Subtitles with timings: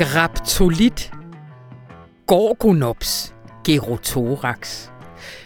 [0.00, 1.12] Graptolit,
[2.26, 4.88] Gorgonops, Gerotorax.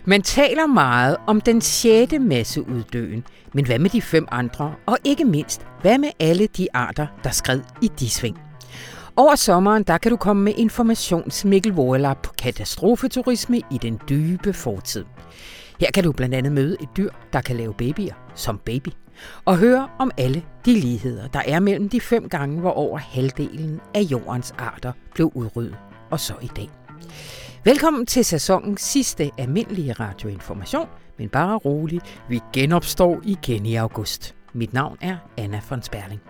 [0.04, 4.74] Man taler meget om den sjette masseuddøen, men hvad med de fem andre?
[4.86, 8.38] Og ikke mindst, hvad med alle de arter, der skred i de sving?
[9.16, 15.04] Over sommeren der kan du komme med informationsmikkelvorlap på katastrofeturisme i den dybe fortid.
[15.80, 18.88] Her kan du blandt andet møde et dyr, der kan lave babyer som baby,
[19.44, 23.80] og høre om alle de ligheder, der er mellem de fem gange, hvor over halvdelen
[23.94, 25.76] af jordens arter blev udryddet,
[26.10, 26.70] og så i dag.
[27.64, 30.88] Velkommen til sæsonens sidste almindelige radioinformation,
[31.18, 34.34] men bare rolig, vi genopstår igen i august.
[34.52, 36.20] Mit navn er Anna von Sperling.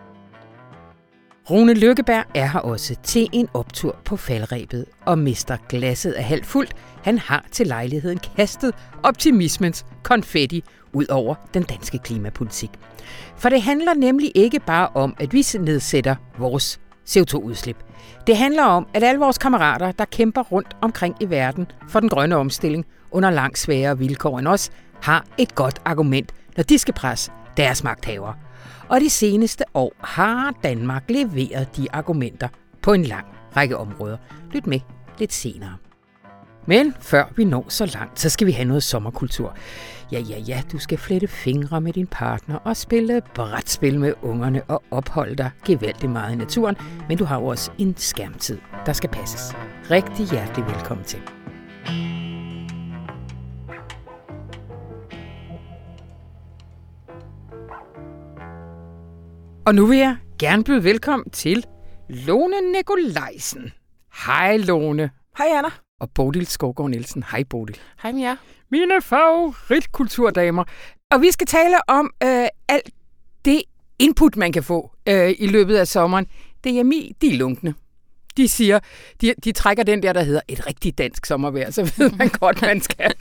[1.51, 6.47] Rune Lykkeberg er her også til en optur på faldrebet og mister glasset af halvt
[6.47, 6.73] fuldt.
[7.03, 10.65] Han har til lejligheden kastet optimismens konfetti
[10.95, 12.71] ud over den danske klimapolitik.
[13.37, 17.77] For det handler nemlig ikke bare om, at vi nedsætter vores CO2-udslip.
[18.27, 22.09] Det handler om, at alle vores kammerater, der kæmper rundt omkring i verden for den
[22.09, 24.71] grønne omstilling under langt sværere vilkår end os,
[25.03, 28.35] har et godt argument, når de skal presse deres magthavere.
[28.89, 32.49] Og de seneste år har Danmark leveret de argumenter
[32.83, 34.17] på en lang række områder.
[34.53, 34.81] Lyt med
[35.19, 35.84] lidt senere.
[36.67, 39.57] Men før vi når så langt, så skal vi have noget sommerkultur.
[40.13, 44.63] Ja, ja, ja, du skal flette fingre med din partner og spille brætspil med ungerne
[44.63, 46.77] og opholde dig gevaldigt meget i naturen,
[47.09, 49.57] men du har jo også en skærmtid, der skal passes.
[49.91, 51.21] Rigtig hjertelig velkommen til.
[59.67, 61.65] Og nu vil jeg gerne byde velkommen til
[62.09, 63.73] Lone Nikolajsen.
[64.27, 65.11] Hej Lone.
[65.39, 65.84] Hej Anna.
[66.05, 67.25] Og Bodil Skovgaard Nielsen.
[67.31, 67.79] Hej Bodil.
[68.03, 68.37] Hej med jer.
[68.71, 70.65] Mine favoritkulturdamer.
[71.11, 72.91] Og vi skal tale om øh, alt
[73.45, 73.63] det
[73.99, 76.27] input, man kan få øh, i løbet af sommeren.
[76.65, 77.75] DMI, de er lunkne.
[78.37, 78.79] De siger,
[79.21, 82.63] de, de trækker den der, der hedder et rigtig dansk sommervejr, så ved man godt,
[82.63, 83.15] man skal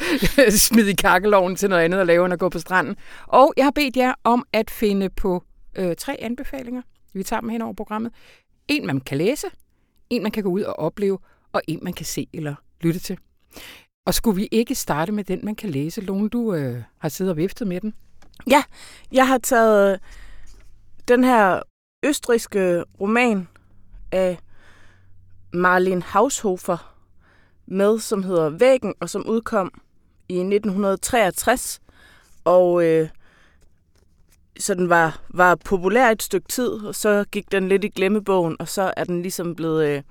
[0.52, 2.96] smide i kakkeloven til noget andet og lave end at gå på stranden.
[3.28, 5.44] Og jeg har bedt jer om at finde på
[5.76, 6.82] øh, tre anbefalinger.
[7.14, 8.12] Vi tager dem hen over programmet.
[8.68, 9.48] En, man kan læse,
[10.10, 11.18] en, man kan gå ud og opleve,
[11.54, 13.18] og en, man kan se eller lytte til.
[14.06, 16.02] Og skulle vi ikke starte med den, man kan læse?
[16.02, 17.94] Lone, du øh, har siddet og viftet med den.
[18.48, 18.64] Ja,
[19.12, 20.00] jeg har taget
[21.08, 21.62] den her
[22.04, 23.48] østriske roman
[24.12, 24.38] af
[25.54, 26.96] Marlene Haushofer
[27.66, 29.82] med, som hedder Væggen, og som udkom
[30.30, 31.82] i 1963.
[32.44, 33.10] Og øh,
[34.60, 38.56] så den var, var populær et stykke tid, og så gik den lidt i glemmebogen,
[38.60, 40.04] og så er den ligesom blevet øh,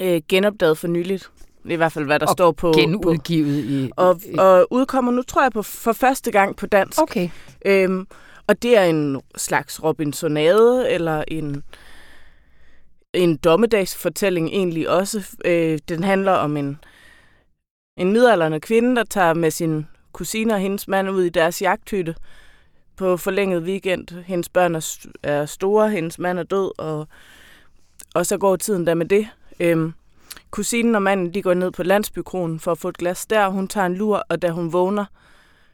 [0.00, 1.30] øh, genopdaget for nyligt.
[1.64, 2.72] Er i hvert fald, hvad der og står på...
[2.72, 3.90] genudgivet i...
[3.96, 7.02] Og, og udkommer nu, tror jeg, på, for første gang på dansk.
[7.02, 7.28] Okay.
[7.66, 8.06] Øhm,
[8.46, 11.62] og det er en slags Robinsonade, eller en,
[13.12, 15.36] en dommedagsfortælling egentlig også.
[15.44, 16.78] Øh, den handler om en,
[17.96, 22.14] en midalderne kvinde, der tager med sin kusine og hendes mand ud i deres jagthytte
[22.96, 24.24] på forlænget weekend.
[24.24, 24.74] Hendes børn
[25.22, 27.08] er store, hendes mand er død, og,
[28.14, 29.28] og så går tiden der med det.
[29.60, 29.92] Øhm,
[30.50, 33.48] kusinen og manden de går ned på landsbykronen for at få et glas der.
[33.48, 35.04] Hun tager en lur, og da hun vågner,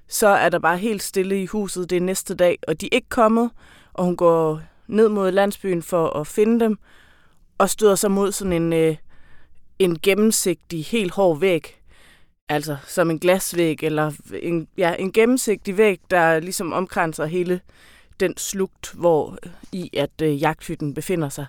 [0.09, 1.91] så er der bare helt stille i huset.
[1.91, 3.51] Det er næste dag, og de er ikke kommet,
[3.93, 6.79] og hun går ned mod landsbyen for at finde dem,
[7.59, 8.97] og støder sig mod sådan en, øh,
[9.79, 11.77] en gennemsigtig, helt hård væg.
[12.49, 14.13] Altså som en glasvæg, eller
[14.43, 17.61] en, ja, en gennemsigtig væg, der ligesom omkranser hele
[18.21, 19.39] den slugt, hvor
[19.73, 21.47] i at øh, jagthytten befinder sig.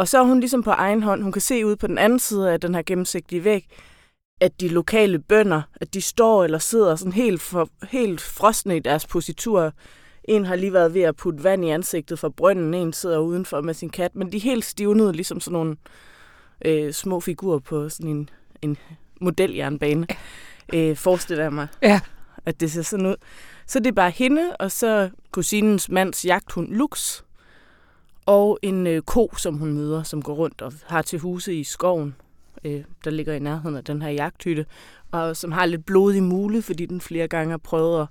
[0.00, 2.18] Og så er hun ligesom på egen hånd, hun kan se ud på den anden
[2.18, 3.66] side af den her gennemsigtige væg,
[4.40, 8.80] at de lokale bønder, at de står eller sidder sådan helt, for, helt frosne i
[8.80, 9.72] deres positur.
[10.24, 13.60] En har lige været ved at putte vand i ansigtet fra brønden, en sidder udenfor
[13.60, 15.76] med sin kat, men de er helt stivnede, ligesom sådan nogle
[16.64, 18.28] øh, små figurer på sådan en,
[18.62, 18.76] en
[19.20, 20.06] modeljernbane,
[20.74, 22.00] øh, forestiller jeg mig, Ja.
[22.46, 23.16] at det ser sådan ud.
[23.66, 27.22] Så det er bare hende, og så kusinens mands jagthund Lux,
[28.30, 31.64] og en øh, ko, som hun møder, som går rundt og har til huse i
[31.64, 32.14] skoven,
[32.64, 34.66] øh, der ligger i nærheden af den her jagthytte,
[35.10, 38.08] og som har lidt blod i mule, fordi den flere gange har prøvet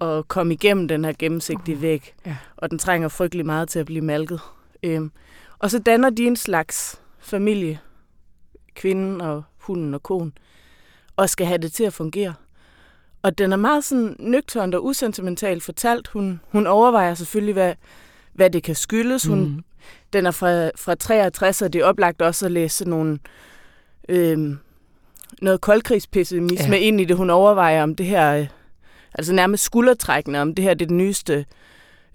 [0.00, 2.36] at, at komme igennem den her gennemsigtige væg, Ja.
[2.56, 4.40] og den trænger frygtelig meget til at blive malket.
[4.82, 5.00] Øh,
[5.58, 7.78] og så danner de en slags familie,
[8.74, 10.32] kvinden og hunden og konen,
[11.16, 12.34] og skal have det til at fungere.
[13.22, 16.08] Og den er meget sådan nøgternt og usentimentalt fortalt.
[16.08, 17.74] Hun, hun overvejer selvfølgelig, hvad,
[18.32, 19.24] hvad det kan skyldes.
[19.24, 19.64] Hun, Mhm.
[20.12, 23.18] Den er fra, fra 63, og det er oplagt også at læse nogle,
[24.08, 24.58] øhm,
[25.42, 26.82] noget koldkrigspessimisme ja.
[26.82, 27.16] ind i det.
[27.16, 28.46] Hun overvejer om det her, øh,
[29.14, 31.46] altså nærmest skuldertrækkende, om det her det er den nyeste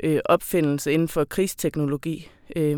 [0.03, 2.29] øh, opfindelse inden for krigsteknologi.
[2.55, 2.77] Øh,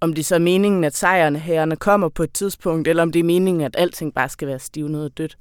[0.00, 3.20] om det så er meningen, at sejrene herrerne kommer på et tidspunkt, eller om det
[3.20, 5.38] er meningen, at alting bare skal være stivnet og dødt.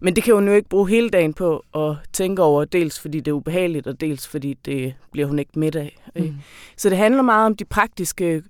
[0.00, 3.20] Men det kan hun jo ikke bruge hele dagen på at tænke over, dels fordi
[3.20, 5.98] det er ubehageligt, og dels fordi det bliver hun ikke midt af.
[6.16, 6.34] Mm.
[6.76, 8.42] Så det handler meget om de praktiske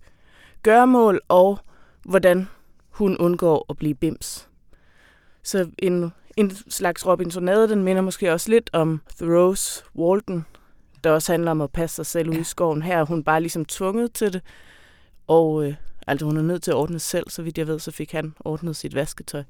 [0.62, 1.58] gørmål, og
[2.04, 2.48] hvordan
[2.90, 4.48] hun undgår at blive bims.
[5.42, 10.44] Så en, en slags Robinsonade, den minder måske også lidt om Thoreau's Walton,
[11.04, 12.82] der også handler om at passe sig selv ude i skoven.
[12.82, 14.42] Her er hun bare ligesom tvunget til det,
[15.26, 15.74] og øh,
[16.06, 18.34] altså hun er nødt til at ordne selv, så vidt jeg ved, så fik han
[18.44, 19.42] ordnet sit vasketøj.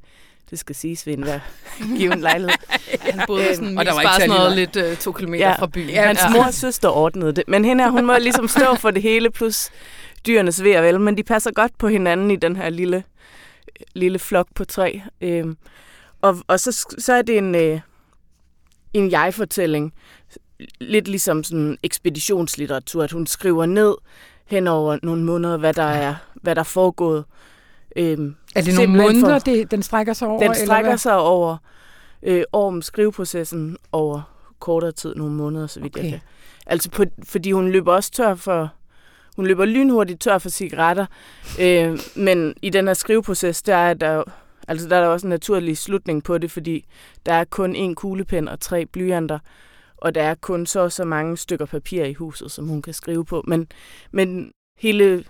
[0.54, 1.40] Det skal siges ved enhver
[1.98, 2.58] given lejlighed.
[3.12, 5.66] Han boede sådan, og der var ikke sådan noget lidt uh, to kilometer ja, fra
[5.66, 5.88] byen.
[5.88, 7.44] Ja, hans mor og søster ordnede det.
[7.48, 9.70] Men hende her, hun må ligesom stå for det hele, plus
[10.26, 11.00] dyrenes ved vel.
[11.00, 13.04] Men de passer godt på hinanden i den her lille,
[13.94, 15.02] lille flok på tre.
[15.20, 15.56] Øhm,
[16.22, 17.80] og, og så, så er det en, øh,
[18.92, 19.94] en jeg-fortælling.
[20.80, 23.94] Lidt ligesom sådan ekspeditionslitteratur, at hun skriver ned
[24.46, 27.24] hen over nogle måneder, hvad der er, hvad der er foregået.
[27.96, 30.42] Øhm, er det nogle måneder, for, det, den strækker sig over?
[30.42, 31.56] Den strækker eller sig over
[32.22, 34.22] øh, om skriveprocessen over
[34.58, 36.02] kortere tid, nogle måneder, så vidt okay.
[36.02, 36.20] jeg kan.
[36.66, 38.72] Altså, på, fordi hun løber også tør for,
[39.36, 41.06] hun løber lynhurtigt tør for cigaretter,
[41.60, 44.22] øh, men i den her skriveproces, der er der,
[44.68, 46.84] altså der er der også en naturlig slutning på det, fordi
[47.26, 49.38] der er kun en kuglepen og tre blyanter,
[49.96, 53.24] og der er kun så så mange stykker papir i huset, som hun kan skrive
[53.24, 53.44] på.
[53.46, 53.66] Men,
[54.12, 55.24] men hele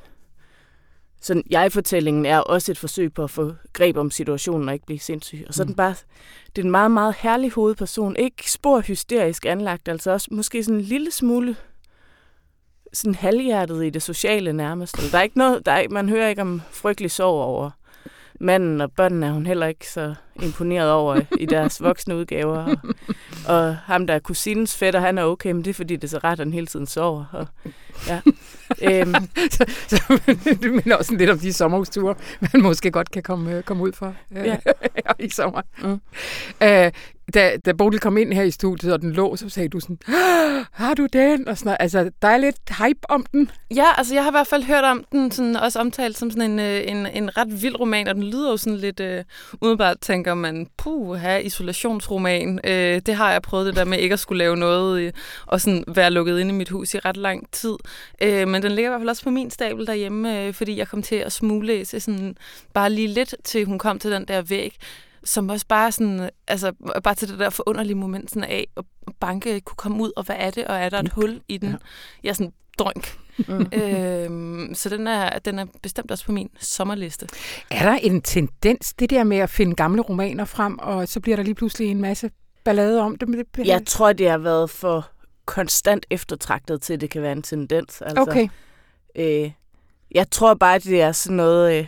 [1.25, 4.99] sådan, jeg-fortællingen er også et forsøg på at få greb om situationen og ikke blive
[4.99, 5.45] sindssyg.
[5.49, 5.77] Og så er den mm.
[5.77, 5.95] bare,
[6.57, 8.17] det er en meget, meget herlig hovedperson.
[8.17, 11.57] Ikke spor hysterisk anlagt, altså også måske sådan en lille smule
[12.93, 15.13] sådan halvhjertet i det sociale nærmest.
[15.13, 17.71] Der er ikke noget, der er, man hører ikke om frygtelig sorg over
[18.41, 22.59] manden og børnene er hun heller ikke så imponeret over i deres voksne udgaver.
[22.59, 22.77] Og,
[23.55, 26.09] og ham, der er kusinens fætter, han er okay, men det er fordi, det er
[26.09, 27.25] så ret, han hele tiden sover.
[27.33, 27.47] Og,
[28.09, 28.21] ja.
[28.83, 29.15] Øhm.
[29.57, 30.21] så, så
[30.63, 34.15] du minder også lidt om de sommerhusture, man måske godt kan komme, komme ud for
[34.37, 34.57] øh, ja.
[35.27, 35.63] i sommer.
[35.83, 36.01] Mm.
[36.63, 36.93] Øh,
[37.35, 39.99] da, da Bodil kom ind her i studiet, og den lå, så sagde du sådan,
[40.73, 41.49] har du den?
[41.49, 43.51] Og sådan Altså, der er lidt hype om den.
[43.75, 46.51] Ja, altså jeg har i hvert fald hørt om den, sådan, også omtalt som sådan
[46.51, 49.25] en, øh, en, en ret vild roman, og den lyder jo sådan lidt, øh,
[49.61, 52.61] umiddelbart tænker man, puh, her isolationsroman.
[52.65, 55.13] Øh, det har jeg prøvet det der med ikke at skulle lave noget, øh,
[55.47, 57.75] og sådan være lukket inde i mit hus i ret lang tid.
[58.23, 60.89] Øh, men den ligger i hvert fald også på min stabel derhjemme, øh, fordi jeg
[60.89, 62.37] kom til at smuglæse sådan,
[62.75, 64.79] bare lige lidt, til hun kom til den der væg
[65.25, 66.73] som også bare sådan, altså
[67.05, 68.85] bare til det der forunderlige moment sådan af at
[69.21, 71.71] banke kunne komme ud, og hvad er det, og er der et hul i den?
[71.71, 71.77] Ja.
[72.23, 73.19] Jeg er sådan, drønk.
[73.49, 73.67] Mm.
[73.81, 77.29] øhm, så den er, den er bestemt også på min sommerliste.
[77.71, 81.37] Er der en tendens, det der med at finde gamle romaner frem, og så bliver
[81.37, 82.31] der lige pludselig en masse
[82.65, 83.47] ballade om det?
[83.65, 85.09] Jeg tror, det har været for
[85.45, 88.03] konstant eftertragtet til, at det kan være en tendens.
[88.03, 88.49] Altså, okay.
[89.17, 89.51] Øh,
[90.11, 91.79] jeg tror bare, at det er sådan noget...
[91.79, 91.87] Øh,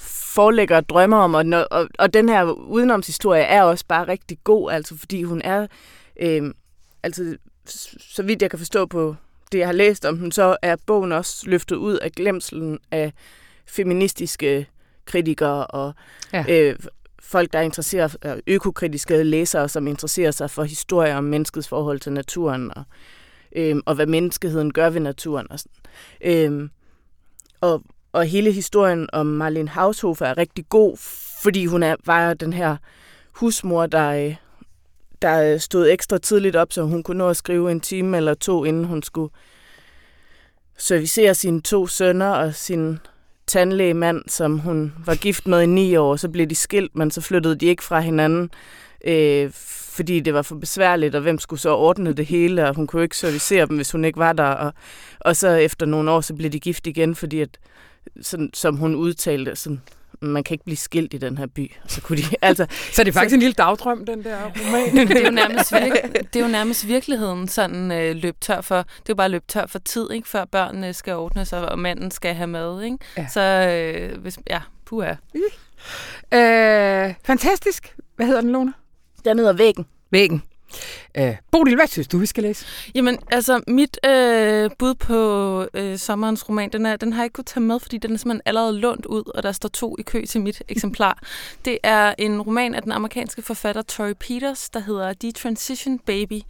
[0.00, 4.98] forelægger drømmer om, og, og, og den her udenomshistorie er også bare rigtig god, altså
[4.98, 5.66] fordi hun er,
[6.20, 6.54] øh,
[7.02, 7.36] altså
[7.98, 9.16] så vidt jeg kan forstå på
[9.52, 13.12] det, jeg har læst om den, så er bogen også løftet ud af glemselen af
[13.66, 14.66] feministiske
[15.04, 15.92] kritikere og
[16.32, 16.44] ja.
[16.48, 16.76] øh,
[17.22, 22.00] folk, der er interesseret, øh, økokritiske læsere, som interesserer sig for historier om menneskets forhold
[22.00, 22.84] til naturen og,
[23.56, 25.46] øh, og hvad menneskeheden gør ved naturen.
[25.50, 25.72] Og, sådan.
[26.22, 26.68] Øh,
[27.60, 30.96] og, og hele historien om Marlene Haushofer er rigtig god,
[31.42, 32.76] fordi hun er, var den her
[33.32, 34.34] husmor, der, øh,
[35.22, 38.34] der øh, stod ekstra tidligt op, så hun kunne nå at skrive en time eller
[38.34, 39.32] to, inden hun skulle
[40.78, 42.98] servicere sine to sønner og sin
[43.46, 46.16] tandlægemand, som hun var gift med i ni år.
[46.16, 48.50] Så blev de skilt, men så flyttede de ikke fra hinanden,
[49.04, 49.50] øh,
[49.94, 53.02] fordi det var for besværligt, og hvem skulle så ordne det hele, og hun kunne
[53.02, 54.44] ikke servicere dem, hvis hun ikke var der.
[54.44, 54.72] Og,
[55.20, 57.58] og så efter nogle år, så blev de gift igen, fordi at
[58.20, 59.80] sådan, som hun udtalte, sådan,
[60.20, 61.72] man kan ikke blive skilt i den her by.
[61.86, 65.08] Så, kunne de, altså, så det er faktisk så, en lille dagdrøm, den der roman.
[65.08, 68.76] det, er jo nærmest virke, det er jo nærmest virkeligheden, sådan øh, løb tør for,
[68.76, 71.78] det er jo bare løb tør for tid, ikke, før børnene skal ordne sig, og
[71.78, 72.82] manden skal have mad.
[72.82, 72.98] Ikke?
[73.16, 73.26] Ja.
[73.28, 75.14] Så øh, hvis, ja, puha.
[76.34, 77.96] Øh, fantastisk.
[78.16, 78.72] Hvad hedder den, Lone?
[79.24, 79.86] Den hedder Væggen.
[80.10, 80.42] Væggen.
[81.16, 82.66] Øh, Bodil, hvad synes du, vi skal læse?
[82.94, 87.34] Jamen, altså, mit øh, bud på øh, sommerens roman, den, er, den har jeg ikke
[87.34, 90.02] kunnet tage med, fordi den er simpelthen allerede lånt ud, og der står to i
[90.02, 91.18] kø til mit eksemplar.
[91.64, 96.40] Det er en roman af den amerikanske forfatter Tori Peters, der hedder The Transition Baby.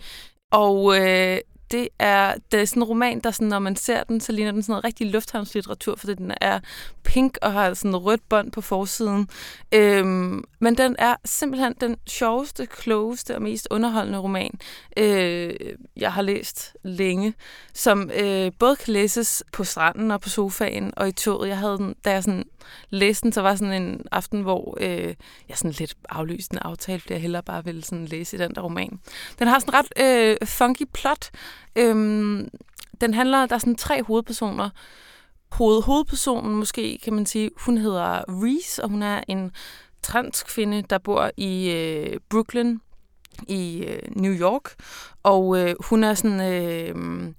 [0.51, 1.39] Og øh,
[1.71, 4.53] det er, det er sådan en roman, der sådan, når man ser den, så ligner
[4.53, 6.61] den sådan noget rigtig lufthavnslitteratur, fordi den er
[7.05, 9.29] pink og har sådan rødt bånd på forsiden.
[9.73, 14.59] Øhm, men den er simpelthen den sjoveste, klogeste og mest underholdende roman,
[14.97, 15.55] øh,
[15.97, 17.35] jeg har læst længe,
[17.75, 21.49] som øh, både kan læses på stranden og på sofaen og i toget.
[21.49, 22.45] Jeg havde den, da jeg sådan
[22.91, 25.15] læste den, så var sådan en aften, hvor øh,
[25.49, 28.55] jeg sådan lidt aflyste en aftale, fordi jeg hellere bare ville sådan læse i den
[28.55, 29.01] der roman.
[29.39, 31.31] Den har sådan ret øh, funky plot.
[31.77, 32.49] Øhm,
[33.01, 34.71] den handler, der er sådan tre hovedpersoner.
[35.53, 39.53] Hoved, hovedpersonen måske, kan man sige, hun hedder Reese, og hun er en
[40.03, 42.79] transkvinde, der bor i øh, Brooklyn
[43.49, 44.75] i øh, New York.
[45.23, 46.41] Og øh, hun er sådan...
[46.53, 47.33] Øh,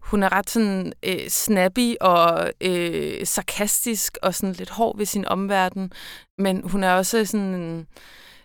[0.00, 5.24] hun er ret sådan øh, snappy og øh, sarkastisk og sådan lidt hård ved sin
[5.24, 5.92] omverden,
[6.38, 7.86] men hun er også sådan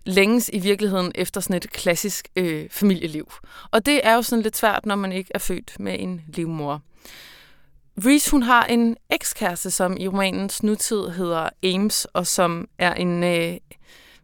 [0.09, 3.31] længes i virkeligheden efter sådan et klassisk øh, familieliv.
[3.71, 6.81] Og det er jo sådan lidt svært, når man ikke er født med en livmor.
[8.05, 13.23] Reese, hun har en ekskæreste, som i romanens nutid hedder Ames, og som er en
[13.23, 13.57] øh,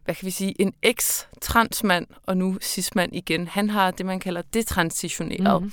[0.06, 4.42] hvad kan vi sige, en eks-transmand, og nu cismand igen, han har det, man kalder
[4.54, 5.62] detransitioneret.
[5.62, 5.72] Mm.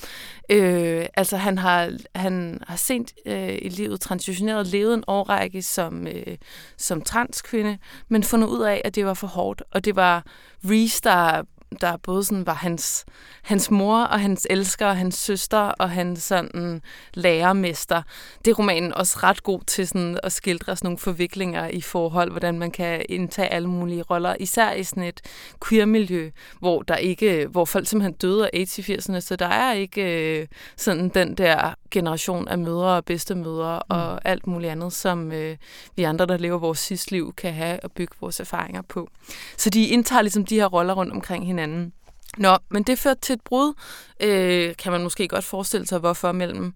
[0.49, 6.07] Øh, altså han har, han har sent øh, i livet transitioneret, levet en årrække som,
[6.07, 6.37] øh,
[6.77, 10.25] som transkvinde, men fundet ud af, at det var for hårdt, og det var
[10.65, 11.43] Reese, der
[11.81, 13.05] der både sådan var hans,
[13.41, 16.81] hans mor og hans elsker og hans søster og hans sådan
[17.13, 18.01] lærermester.
[18.45, 22.31] Det er romanen også ret god til sådan at skildre sådan nogle forviklinger i forhold,
[22.31, 25.21] hvordan man kan indtage alle mulige roller, især i sådan et
[25.67, 30.47] queer-miljø, hvor der ikke, hvor folk simpelthen døde af 80'erne, så der er ikke øh,
[30.77, 33.95] sådan den der generation af mødre og bedstemødre mm.
[33.95, 35.57] og alt muligt andet, som øh,
[35.95, 39.09] vi andre, der lever vores sidste liv, kan have og bygge vores erfaringer på.
[39.57, 41.93] Så de indtager ligesom de her roller rundt omkring hinanden.
[42.37, 43.73] Nå, men det førte til et brud,
[44.19, 46.73] øh, kan man måske godt forestille sig, hvorfor mellem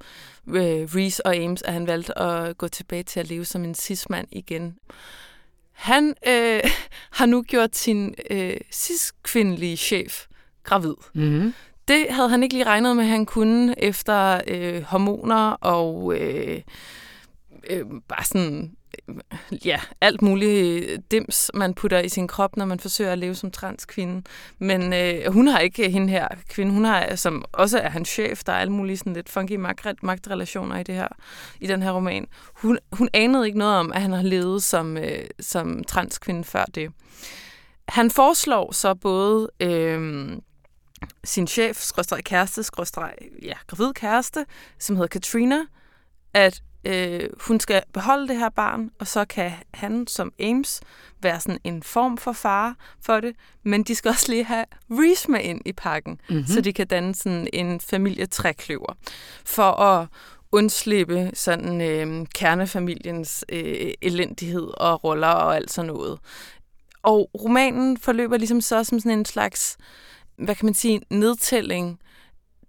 [0.47, 3.75] øh, Reese og Ames, at han valgte at gå tilbage til at leve som en
[3.75, 4.75] cis-mand igen.
[5.71, 6.61] Han øh,
[7.17, 10.25] har nu gjort sin øh, cis-kvindelige chef
[10.63, 10.95] gravid.
[11.13, 11.53] Mm-hmm.
[11.87, 16.61] Det havde han ikke lige regnet med, at han kunne efter øh, hormoner og øh,
[17.69, 18.71] øh, bare sådan
[19.09, 19.15] øh,
[19.65, 23.35] ja, alt muligt øh, dims, man putter i sin krop, når man forsøger at leve
[23.35, 24.21] som transkvinde.
[24.59, 26.71] Men øh, hun har ikke øh, hende her kvinde.
[26.71, 30.03] Hun har, som også er hans chef, der er alle mulige sådan lidt funky magt,
[30.03, 31.07] magtrelationer i, det her,
[31.59, 32.27] i den her roman.
[32.53, 36.65] Hun, hun anede ikke noget om, at han har levet som, øh, som transkvinde før
[36.75, 36.91] det.
[37.87, 40.27] Han foreslår så både øh,
[41.27, 44.45] sin chef, skråstrej kæreste, skråstrej, ja, gravid kæreste,
[44.79, 45.57] som hedder Katrina,
[46.33, 50.81] at øh, hun skal beholde det her barn, og så kan han som Ames
[51.21, 55.31] være sådan en form for far for det, men de skal også lige have Reese
[55.31, 56.47] med ind i pakken, mm-hmm.
[56.47, 58.93] så de kan danne sådan en familietrækløver,
[59.45, 60.07] for at
[60.51, 66.19] undslippe sådan øh, kernefamiliens øh, elendighed og roller og alt sådan noget.
[67.03, 69.77] Og romanen forløber ligesom så som sådan en slags,
[70.37, 71.99] hvad kan man sige, nedtælling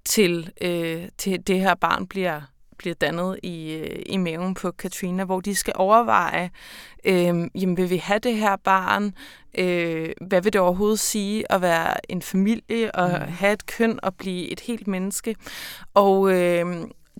[0.04, 2.40] til, øh, til det her barn bliver
[2.78, 6.50] bliver dannet i, øh, i maven på Katrina, hvor de skal overveje,
[7.04, 9.14] øh, jamen vil vi have det her barn?
[9.58, 13.32] Øh, hvad vil det overhovedet sige at være en familie og mm.
[13.32, 15.36] have et køn og blive et helt menneske?
[15.94, 16.66] Og øh,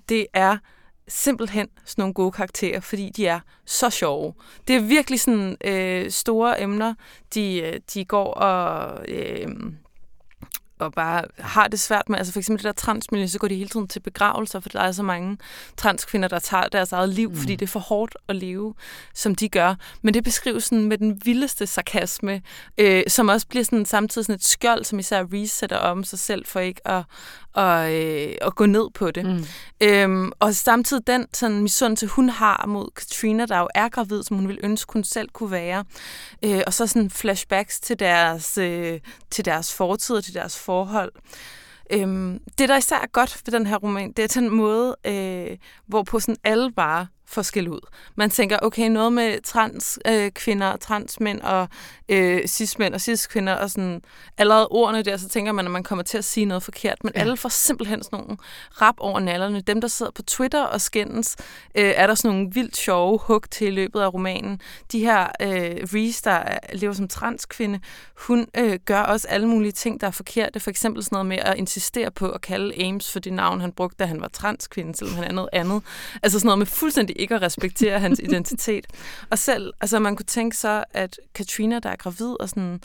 [0.09, 0.57] det er
[1.09, 4.35] simpelthen sådan nogle gode karakterer, fordi de er så sjove.
[4.69, 6.95] Det er virkelig sådan øh, store emner,
[7.35, 8.99] de, øh, de går og...
[9.09, 9.49] Øh,
[10.79, 13.55] og bare har det svært med, altså for eksempel det der transmiljø, så går de
[13.55, 15.39] hele tiden til begravelser, for der er så mange
[15.77, 17.37] transkvinder, der tager deres eget liv, mm.
[17.37, 18.75] fordi det er for hårdt at leve,
[19.15, 19.75] som de gør.
[20.03, 22.43] Men det beskrives sådan med den vildeste sarkasme,
[22.79, 26.19] øh, som også bliver sådan samtidig sådan et skjold, som især Reese sætter om sig
[26.19, 27.03] selv for ikke at,
[27.59, 29.27] og, øh, og gå ned på det.
[29.27, 29.45] Mm.
[29.81, 34.37] Øhm, og samtidig den sådan, misundelse, hun har mod Katrina, der jo er gravid, som
[34.37, 35.85] hun ville ønske, hun selv kunne være.
[36.45, 39.01] Øh, og så sådan flashbacks til deres, øh,
[39.31, 41.13] til deres fortid og til deres forhold.
[41.91, 45.57] Øhm, det, der især er godt ved den her roman, det er den måde, øh,
[45.87, 47.81] hvorpå sådan alle bare forskel ud.
[48.17, 51.69] Man tænker, okay, noget med transkvinder, øh, transmænd og
[52.09, 54.03] øh, cis-mænd og cis-kvinder, og sådan
[54.39, 57.05] allerede ordene der, så tænker man, at man kommer til at sige noget forkert.
[57.05, 57.21] Men ja.
[57.21, 58.37] alle får simpelthen sådan nogle
[58.83, 59.61] rap over nallerne.
[59.61, 61.37] Dem, der sidder på Twitter og skændes,
[61.75, 64.61] øh, er der sådan nogle vildt sjove hug til i løbet af romanen.
[64.93, 67.81] De her øh, Reese, der lever som transkvinde,
[68.15, 70.61] hun øh, gør også alle mulige ting, der er forkerte.
[70.61, 73.73] For eksempel sådan noget med at insistere på at kalde Ames for det navn, han
[73.73, 75.83] brugte, da han var transkvinde, selvom han er noget andet.
[76.23, 78.87] Altså sådan noget med fuldstændig ikke at respektere hans identitet.
[79.31, 82.81] Og selv, altså man kunne tænke så, at Katrina, der er gravid, og sådan,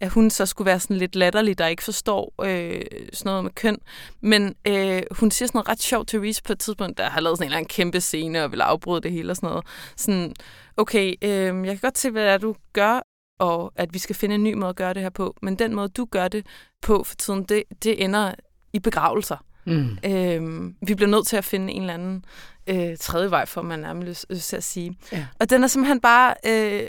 [0.00, 3.50] at hun så skulle være sådan lidt latterlig, der ikke forstår øh, sådan noget med
[3.50, 3.78] køn.
[4.20, 7.20] Men øh, hun siger sådan noget ret sjovt til Reese på et tidspunkt, der har
[7.20, 9.64] lavet sådan en eller anden kæmpe scene og vil afbryde det hele og sådan noget.
[9.96, 10.34] Sådan,
[10.76, 13.00] okay, øh, jeg kan godt se, hvad det er, du gør,
[13.38, 15.36] og at vi skal finde en ny måde at gøre det her på.
[15.42, 16.46] Men den måde, du gør det
[16.82, 18.34] på for tiden, det, det ender
[18.72, 19.36] i begravelser.
[19.66, 19.98] Mm.
[20.04, 22.24] Øh, vi bliver nødt til at finde en eller anden
[22.66, 24.98] øh, tredje vej, for man nærmest lyst til at sige.
[25.12, 25.26] Ja.
[25.40, 26.88] Og den er simpelthen bare øh,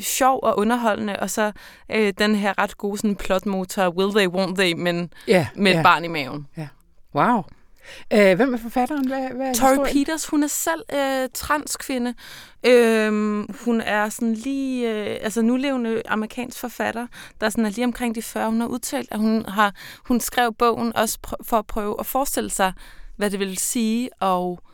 [0.00, 1.52] sjov og underholdende, og så
[1.92, 5.80] øh, den her ret gode sådan, plotmotor, will they, won't they, men yeah, med yeah.
[5.80, 6.46] et barn i maven.
[6.56, 6.68] Ja.
[7.14, 7.42] Wow.
[8.12, 9.08] Øh, hvem er forfatteren?
[9.08, 9.92] Hvad, hvad er Tori historien?
[9.92, 12.14] Peters, hun er selv øh, transkvinde.
[12.66, 13.12] Øh,
[13.64, 17.06] hun er sådan lige, øh, altså nulevende amerikansk forfatter,
[17.40, 18.50] der sådan er lige omkring de 40.
[18.50, 22.50] Hun har udtalt, at hun har, hun skrev bogen også for at prøve at forestille
[22.50, 22.72] sig,
[23.16, 24.68] hvad det vil sige og øh,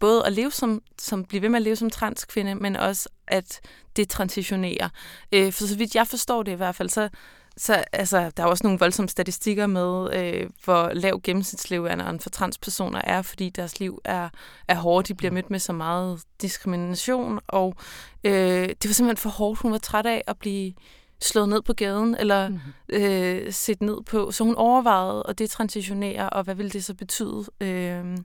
[0.00, 3.60] både at leve som, som, blive ved med at leve som transkvinde, men også at
[3.96, 4.88] det transitionerer.
[5.32, 7.08] Øh, for så vidt jeg forstår det i hvert fald, så,
[7.56, 13.00] så altså, der er også nogle voldsomme statistikker med, øh, hvor lav gennemsnitslevealderen for transpersoner
[13.04, 14.28] er, fordi deres liv er,
[14.68, 15.08] er hårdt.
[15.08, 17.74] De bliver mødt med så meget diskrimination, og
[18.24, 19.60] øh, det var simpelthen for hårdt.
[19.60, 20.72] Hun var træt af at blive
[21.20, 22.72] slået ned på gaden, eller mm-hmm.
[22.88, 24.30] øh, set ned på.
[24.30, 28.16] Så hun overvejede at det transitionere, og hvad ville det så betyde øh,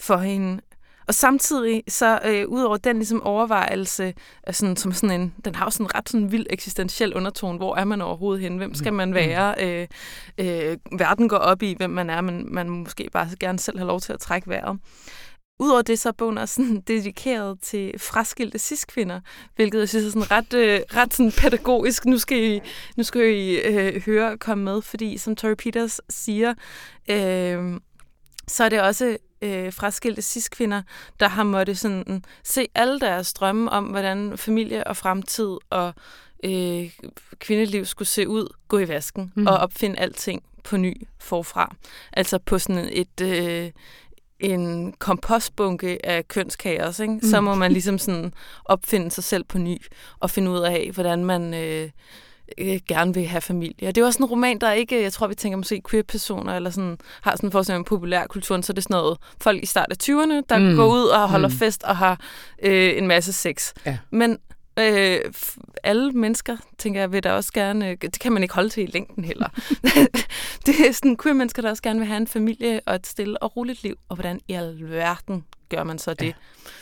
[0.00, 0.60] for hende?
[1.10, 4.14] Og samtidig så øh, ud over den ligesom overvejelse,
[4.48, 7.58] øh, sådan, som sådan en, den har jo sådan en ret sådan vild eksistentiel undertone.
[7.58, 8.56] Hvor er man overhovedet hen?
[8.56, 9.14] Hvem skal man mm.
[9.14, 9.54] være?
[9.60, 9.86] Øh,
[10.38, 13.86] øh, verden går op i, hvem man er, men man måske bare gerne selv have
[13.86, 14.78] lov til at trække vejret.
[15.60, 19.20] Udover det, så er bogen også sådan dedikeret til fraskilte cis-kvinder,
[19.56, 22.04] hvilket jeg synes er sådan ret, øh, ret sådan pædagogisk.
[22.04, 22.60] Nu skal I,
[22.96, 26.54] nu skal I øh, høre komme med, fordi som Tori Peters siger,
[27.10, 27.80] øh,
[28.48, 30.82] så er det også øh, fraskilte cis-kvinder,
[31.20, 35.94] der har måttet sådan, se alle deres drømme om, hvordan familie og fremtid og
[36.44, 36.90] øh,
[37.38, 39.46] kvindeliv skulle se ud, gå i vasken mm.
[39.46, 41.74] og opfinde alting på ny forfra.
[42.12, 43.20] Altså på sådan et...
[43.22, 43.70] Øh,
[44.40, 47.12] en kompostbunke af kønskaos, ikke?
[47.12, 47.20] Mm.
[47.22, 48.32] så må man ligesom sådan
[48.64, 49.78] opfinde sig selv på ny
[50.20, 51.90] og finde ud af, hvordan man øh,
[52.58, 53.88] øh, gerne vil have familie.
[53.88, 56.70] Og det er også en roman, der ikke, jeg tror, vi tænker måske queer-personer, eller
[56.70, 59.96] sådan, har sådan for eksempel populærkulturen, så det er sådan noget folk i start af
[60.02, 60.76] 20'erne, der mm.
[60.76, 61.54] går ud og holder mm.
[61.54, 62.20] fest og har
[62.62, 63.72] øh, en masse sex.
[63.86, 63.98] Ja.
[64.10, 64.38] Men
[64.78, 65.20] øh,
[65.82, 68.86] alle mennesker, tænker jeg, vil da også gerne, det kan man ikke holde til i
[68.86, 69.48] længden heller.
[70.66, 73.42] det er sådan queer mennesker, der også gerne vil have en familie og et stille
[73.42, 76.32] og roligt liv, og hvordan i alverden gør man så det, ja.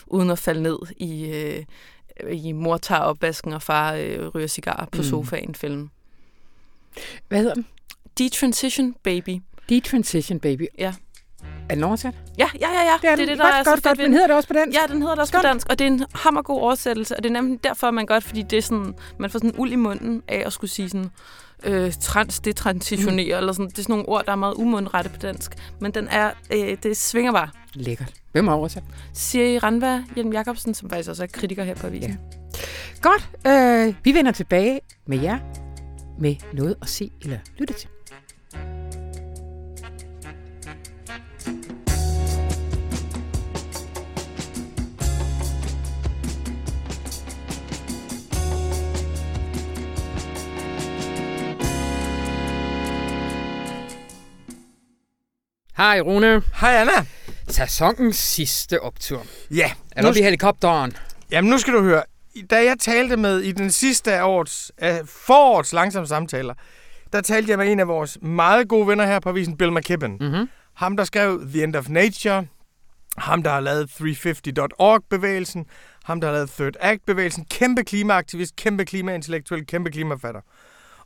[0.06, 1.24] uden at falde ned i...
[1.24, 1.64] Øh,
[2.32, 5.04] i mor tager opvasken, og far øh, ryger cigar på mm.
[5.04, 5.90] sofaen film.
[7.28, 7.66] Hvad hedder den?
[8.18, 9.40] Detransition Baby.
[9.68, 10.66] Detransition Baby.
[10.78, 10.94] Ja.
[11.68, 12.14] Er den oversat?
[12.38, 12.84] Ja, ja, ja.
[12.84, 12.96] ja.
[13.02, 13.98] Det er, det, er det, der godt, er godt, godt.
[13.98, 14.78] Men hedder det også på dansk?
[14.78, 15.42] Ja, den hedder det også godt.
[15.42, 18.24] på dansk, og det er en hammergod oversættelse, og det er nemlig derfor, man godt,
[18.24, 21.10] fordi det er sådan, man får sådan uld i munden af at skulle sige sådan,
[21.64, 23.40] øh, trans, det transitionerer, mm.
[23.40, 23.70] eller sådan.
[23.70, 25.52] Det er sådan nogle ord, der er meget umundrette på dansk.
[25.80, 27.48] Men den er, øh, det svinger bare.
[27.74, 28.14] Lækkert.
[28.32, 28.82] Hvem har oversat?
[29.12, 32.10] Siri Randva Hjelm Jacobsen, som faktisk også er kritiker her på avisen.
[32.10, 32.16] Ja.
[33.02, 33.28] Godt.
[33.46, 35.38] Øh, vi vender tilbage med jer
[36.18, 37.88] med noget at se eller lytte til.
[55.78, 56.42] Hej Rune.
[56.60, 57.06] Hej Anna.
[57.48, 59.22] Sæsonens sidste optur.
[59.50, 59.70] Ja.
[59.96, 60.96] Er du i helikopteren?
[61.30, 62.02] Jamen nu skal du høre.
[62.50, 66.54] Da jeg talte med i den sidste af årets, uh, forårets langsomme samtaler,
[67.12, 70.16] der talte jeg med en af vores meget gode venner her på avisen, Bill McKibben.
[70.20, 70.48] Mm-hmm.
[70.74, 72.46] Ham, der skrev The End of Nature.
[73.18, 75.66] Ham, der har lavet 350.org-bevægelsen.
[76.04, 77.44] Ham, der har lavet Third Act-bevægelsen.
[77.44, 80.40] Kæmpe klimaaktivist, kæmpe klimaintellektuel, kæmpe klimafatter.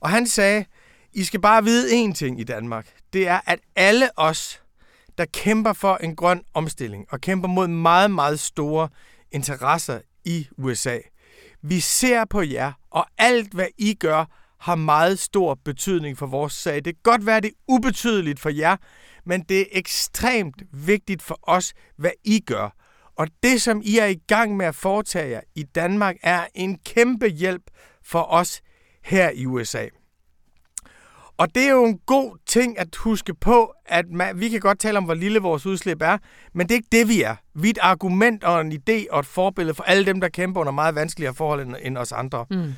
[0.00, 0.64] Og han sagde,
[1.12, 2.86] I skal bare vide én ting i Danmark.
[3.12, 4.61] Det er, at alle os,
[5.18, 8.88] der kæmper for en grøn omstilling og kæmper mod meget, meget store
[9.32, 10.98] interesser i USA.
[11.62, 14.24] Vi ser på jer, og alt, hvad I gør,
[14.60, 16.74] har meget stor betydning for vores sag.
[16.74, 18.76] Det kan godt være, det er ubetydeligt for jer,
[19.24, 22.74] men det er ekstremt vigtigt for os, hvad I gør.
[23.16, 26.78] Og det, som I er i gang med at foretage jer i Danmark, er en
[26.78, 27.62] kæmpe hjælp
[28.04, 28.60] for os
[29.04, 29.86] her i USA.
[31.36, 34.78] Og det er jo en god ting at huske på, at man, vi kan godt
[34.78, 36.18] tale om, hvor lille vores udslip er,
[36.54, 37.36] men det er ikke det, vi er.
[37.54, 40.60] Vi er et argument og en idé og et forbillede for alle dem, der kæmper
[40.60, 42.46] under meget vanskeligere forhold end, end os andre.
[42.50, 42.74] Mm.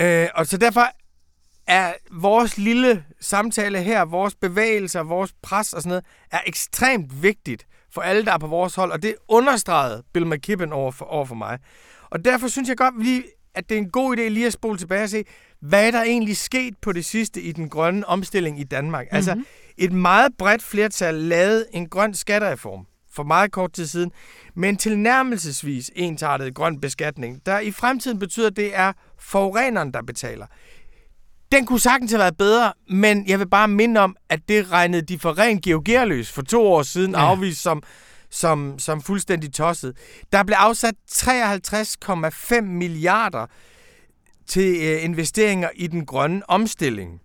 [0.00, 0.86] Øh, og så derfor
[1.66, 7.66] er vores lille samtale her, vores bevægelser, vores pres og sådan noget, er ekstremt vigtigt
[7.90, 11.24] for alle, der er på vores hold, og det understregede Bill McKibben over for, over
[11.24, 11.58] for mig.
[12.10, 14.78] Og derfor synes jeg godt lige, at det er en god idé lige at spole
[14.78, 15.24] tilbage og se,
[15.60, 19.04] hvad er der egentlig sket på det sidste i den grønne omstilling i Danmark.
[19.04, 19.16] Mm-hmm.
[19.16, 19.42] Altså,
[19.76, 24.12] et meget bredt flertal lavede en grøn skattereform for meget kort tid siden,
[24.54, 30.02] med en tilnærmelsesvis ensartet grøn beskatning, der i fremtiden betyder, at det er forureneren, der
[30.02, 30.46] betaler.
[31.52, 35.02] Den kunne sagtens have været bedre, men jeg vil bare minde om, at det regnede
[35.02, 37.30] de for rent geogerløs for to år siden ja.
[37.30, 37.82] afvist som,
[38.30, 39.96] som, som fuldstændig tosset.
[40.32, 43.46] Der blev afsat 53,5 milliarder
[44.48, 47.20] til øh, investeringer i den grønne omstilling.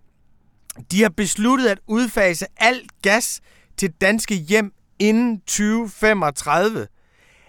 [0.90, 3.40] De har besluttet at udfase alt gas
[3.76, 6.86] til danske hjem inden 2035.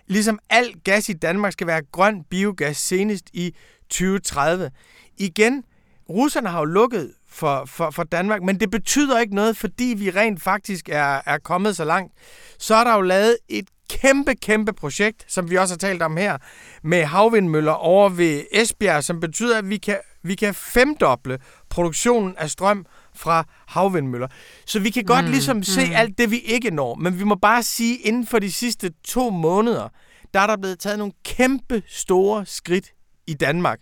[0.07, 3.55] Ligesom al gas i Danmark skal være grøn biogas senest i
[3.89, 4.71] 2030.
[5.17, 5.63] Igen,
[6.09, 10.09] russerne har jo lukket for, for, for Danmark, men det betyder ikke noget, fordi vi
[10.09, 12.13] rent faktisk er, er kommet så langt.
[12.59, 16.17] Så er der jo lavet et kæmpe, kæmpe projekt, som vi også har talt om
[16.17, 16.37] her,
[16.83, 22.49] med havvindmøller over ved Esbjerg, som betyder, at vi kan, vi kan femdoble produktionen af
[22.49, 24.27] strøm fra havvindmøller.
[24.65, 25.95] Så vi kan godt mm, ligesom se mm.
[25.95, 29.29] alt det, vi ikke når, men vi må bare sige, inden for de sidste to
[29.29, 29.89] måneder,
[30.33, 32.85] der er der blevet taget nogle kæmpe store skridt
[33.27, 33.79] i Danmark.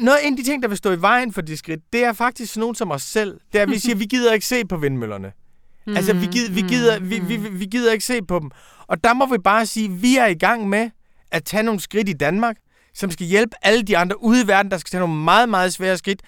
[0.00, 2.52] Noget af de ting, der vil stå i vejen for de skridt, det er faktisk
[2.52, 3.40] sådan nogen som os selv.
[3.52, 5.32] Det er, at vi siger, at vi gider ikke se på vindmøllerne.
[5.86, 8.50] Mm, altså, vi gider, vi, gider, vi, vi, vi gider ikke se på dem.
[8.86, 10.90] Og der må vi bare sige, at vi er i gang med
[11.30, 12.56] at tage nogle skridt i Danmark,
[12.94, 15.72] som skal hjælpe alle de andre ude i verden, der skal tage nogle meget, meget
[15.72, 16.22] svære skridt.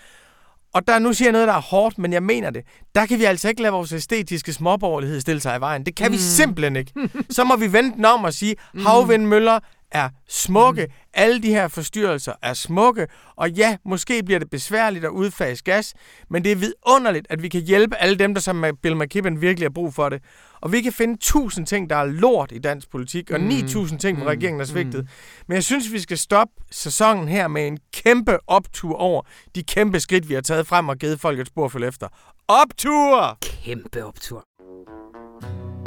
[0.74, 2.62] Og der nu siger jeg noget, der er hårdt, men jeg mener det.
[2.94, 5.86] Der kan vi altså ikke lade vores æstetiske småborgerlighed stille sig i vejen.
[5.86, 6.12] Det kan mm.
[6.12, 6.92] vi simpelthen ikke.
[7.30, 8.86] Så må vi vente den om og sige, mm.
[8.86, 9.58] havvindmøller
[9.92, 10.86] er smukke.
[10.86, 10.92] Mm.
[11.14, 13.06] Alle de her forstyrrelser er smukke.
[13.36, 15.94] Og ja, måske bliver det besværligt at udfase gas,
[16.30, 19.64] men det er vidunderligt, at vi kan hjælpe alle dem, der som Bill McKibben virkelig
[19.64, 20.22] har brug for det.
[20.60, 23.46] Og vi kan finde tusind ting, der er lort i dansk politik, og mm.
[23.46, 24.28] 9000 ting, hvor mm.
[24.28, 25.00] regeringen har svigtet.
[25.00, 25.08] Mm.
[25.46, 29.22] Men jeg synes, vi skal stoppe sæsonen her med en kæmpe optur over
[29.54, 32.08] de kæmpe skridt, vi har taget frem og givet folk et spor for efter.
[32.48, 33.38] Optur!
[33.42, 34.44] Kæmpe optur.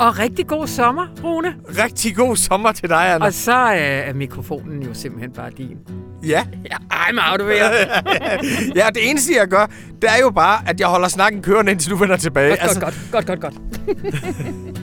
[0.01, 1.55] Og rigtig god sommer, Rune.
[1.67, 3.25] Rigtig god sommer til dig, Anna.
[3.25, 5.77] Og så er mikrofonen jo simpelthen bare din.
[6.23, 6.45] Ja.
[6.71, 7.71] ja I'm out of here.
[8.75, 9.65] ja, det eneste, jeg gør,
[10.01, 12.49] det er jo bare, at jeg holder snakken kørende, indtil du vender tilbage.
[12.49, 12.79] Godt, altså...
[12.79, 13.53] godt, godt, godt, godt,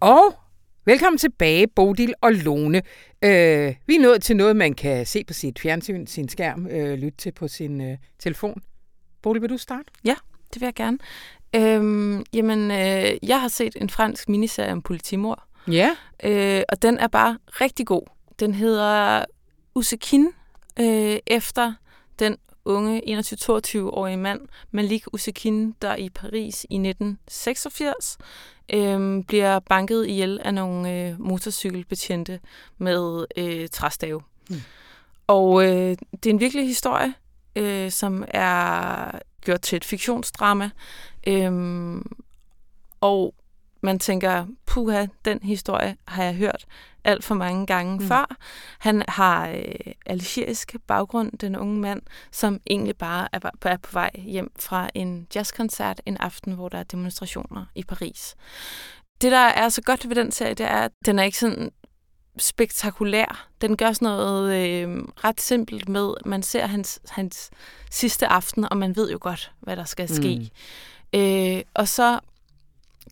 [0.00, 0.39] Og
[0.90, 2.82] velkommen tilbage, Bodil og Lone.
[3.24, 6.98] Øh, vi er nået til noget, man kan se på sit fjernsyn, sin skærm, øh,
[6.98, 8.62] lytte til på sin øh, telefon.
[9.22, 9.84] Bodil, vil du starte?
[10.04, 10.14] Ja,
[10.54, 10.98] det vil jeg gerne.
[11.56, 15.44] Øhm, jamen, øh, jeg har set en fransk miniserie om politimor.
[15.68, 15.90] Ja.
[16.24, 18.02] Øh, og den er bare rigtig god.
[18.40, 19.24] Den hedder
[19.74, 20.28] Usekin,
[20.80, 21.72] øh, efter
[22.18, 28.18] den unge 21-22-årige mand Malik Usekin, der i Paris i 1986
[28.72, 32.40] øh, bliver banket ihjel af nogle øh, motorcykelbetjente
[32.78, 34.20] med øh, træstave.
[34.50, 34.56] Mm.
[35.26, 37.14] Og øh, det er en virkelig historie,
[37.56, 40.70] øh, som er gjort til et fiktionsdrama.
[41.26, 41.52] Øh,
[43.00, 43.34] og
[43.80, 46.66] man tænker, puha, den historie har jeg hørt
[47.04, 48.08] alt for mange gange mm.
[48.08, 48.36] før.
[48.78, 54.10] Han har øh, algerisk baggrund, den unge mand, som egentlig bare er, er på vej
[54.14, 58.34] hjem fra en jazzkoncert en aften, hvor der er demonstrationer i Paris.
[59.20, 61.70] Det, der er så godt ved den serie, det er, at den er ikke sådan
[62.38, 63.48] spektakulær.
[63.60, 67.50] Den gør sådan noget øh, ret simpelt med, man ser hans, hans
[67.90, 70.50] sidste aften, og man ved jo godt, hvad der skal ske.
[71.14, 71.20] Mm.
[71.20, 72.20] Øh, og så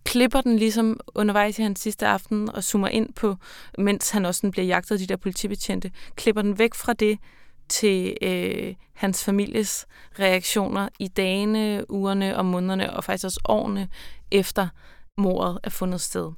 [0.04, 3.36] klipper den ligesom undervejs i hans sidste aften og zoomer ind på,
[3.78, 7.18] mens han også bliver jagtet af de der politibetjente, klipper den væk fra det
[7.68, 9.86] til øh, hans families
[10.18, 13.88] reaktioner i dagene, ugerne og månederne, og faktisk også årene
[14.30, 14.68] efter
[15.16, 16.32] mordet er fundet sted.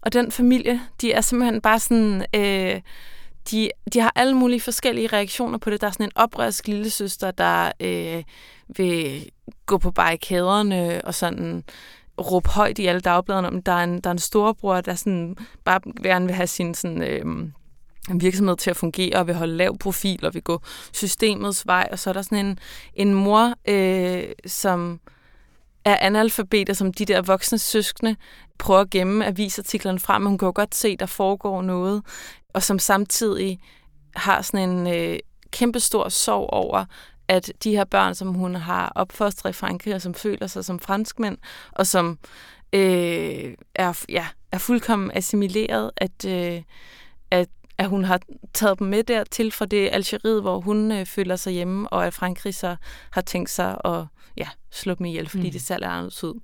[0.00, 2.26] Og den familie, de er simpelthen bare sådan...
[2.34, 2.80] Øh,
[3.50, 5.80] de, de har alle mulige forskellige reaktioner på det.
[5.80, 8.22] Der er sådan en oprørsk lillesøster, der øh,
[8.68, 9.30] vil
[9.66, 11.64] gå på barrikaderne og sådan
[12.20, 15.36] råbe højt i alle dagbladene om, der er en, der er en storebror, der sådan
[15.64, 17.24] bare gerne vil have sin sådan, øh,
[18.20, 20.60] virksomhed til at fungere og vil holde lav profil og vil gå
[20.92, 21.88] systemets vej.
[21.92, 22.58] Og så er der sådan en,
[22.94, 25.00] en mor, øh, som
[25.84, 28.16] er analfabeter, som de der voksne søskende
[28.58, 32.02] prøver at gemme avisartiklerne frem, men hun kan jo godt se, der foregår noget,
[32.54, 33.60] og som samtidig
[34.16, 35.18] har sådan en øh,
[35.50, 36.84] kæmpestor sorg over,
[37.28, 40.78] at de her børn, som hun har opfostret i Frankrig, og som føler sig som
[40.78, 41.38] franskmænd,
[41.72, 42.18] og som
[42.72, 46.62] øh, er, ja, er fuldkommen assimileret, at, øh,
[47.30, 48.20] at at hun har
[48.54, 52.14] taget dem med dertil fra det Algeriet, hvor hun øh, føler sig hjemme, og at
[52.14, 52.76] Frankrig så
[53.10, 54.04] har tænkt sig at
[54.36, 55.52] ja, slå dem ihjel, fordi mm.
[55.52, 56.40] det selv er anderledes ud.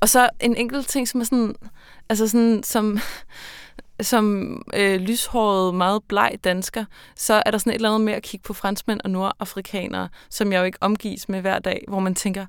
[0.00, 1.54] Og så en enkelt ting, som er sådan,
[2.08, 2.98] altså sådan, som,
[4.02, 6.84] som øh, lyshåret, meget bleg dansker,
[7.16, 10.52] så er der sådan et eller andet med at kigge på franskmænd og nordafrikanere, som
[10.52, 12.46] jeg jo ikke omgives med hver dag, hvor man tænker,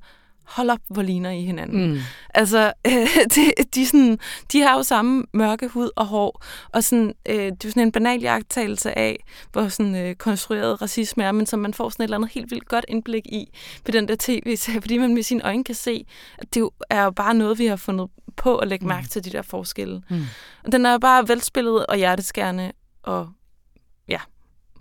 [0.56, 1.92] hold op, hvor ligner I hinanden.
[1.92, 2.00] Mm.
[2.34, 4.20] Altså, øh, de, de, sådan,
[4.52, 7.84] de har jo samme mørke hud og hår, og sådan, øh, det er jo sådan
[7.84, 12.04] en banal jagttagelse af, hvor sådan øh, konstrueret racisme er, men som man får sådan
[12.04, 13.50] et eller andet helt vildt godt indblik i
[13.86, 16.06] på den der tv-serie, fordi man med sine øjne kan se,
[16.38, 19.10] at det jo er jo bare noget, vi har fundet på at lægge mærke mm.
[19.10, 20.04] til de der forskelle.
[20.10, 20.26] Mm.
[20.64, 22.72] Og den er bare velspillet og hjerteskærende,
[23.04, 23.30] og
[24.08, 24.20] ja,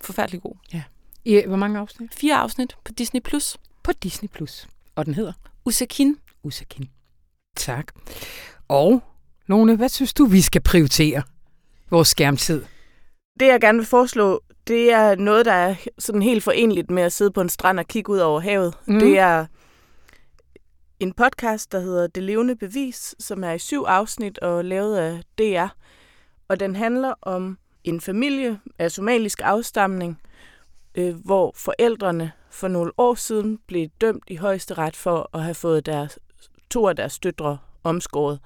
[0.01, 0.55] forfærdelig god.
[0.73, 0.83] Ja.
[1.25, 2.15] I, hvor mange afsnit?
[2.15, 3.21] Fire afsnit på Disney+.
[3.21, 3.57] Plus.
[3.83, 4.29] På Disney+.
[4.29, 4.69] Plus.
[4.97, 5.33] Og den hedder?
[5.65, 6.17] Usakin.
[6.43, 6.89] Usakin.
[7.57, 7.87] Tak.
[8.69, 9.03] Og,
[9.47, 11.23] Lone, hvad synes du, vi skal prioritere
[11.91, 12.65] vores skærmtid?
[13.41, 17.13] Det, jeg gerne vil foreslå, det er noget, der er sådan helt forenligt med at
[17.13, 18.75] sidde på en strand og kigge ud over havet.
[18.87, 18.99] Mm.
[18.99, 19.47] Det er
[21.01, 25.23] en podcast, der hedder Det levende bevis, som er i syv afsnit og lavet af
[25.39, 25.67] DR.
[26.49, 30.21] Og den handler om en familie af somalisk afstamning,
[30.95, 35.55] øh, hvor forældrene for nogle år siden blev dømt i højeste ret for at have
[35.55, 36.19] fået deres,
[36.71, 38.41] to af deres døtre omskåret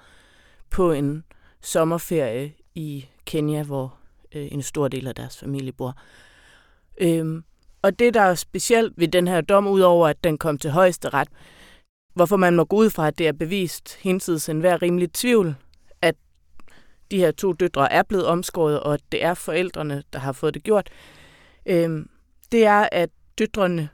[0.71, 1.25] på en
[1.61, 3.95] sommerferie i Kenya, hvor
[4.35, 5.97] øh, en stor del af deres familie bor.
[7.01, 7.45] Øhm,
[7.83, 11.09] og det, der er specielt ved den her dom, udover at den kom til højeste
[11.09, 11.29] ret,
[12.15, 15.55] hvorfor man må gå ud fra, at det er bevist hinsides enhver rimelig tvivl,
[16.03, 16.15] at
[17.11, 20.55] de her to døtre er blevet omskåret, og at det er forældrene, der har fået
[20.55, 20.91] det gjort,
[21.67, 22.09] øhm,
[22.53, 23.89] det er, at døtrene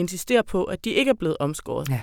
[0.00, 1.88] insisterer på, at de ikke er blevet omskåret.
[1.88, 2.00] Ja.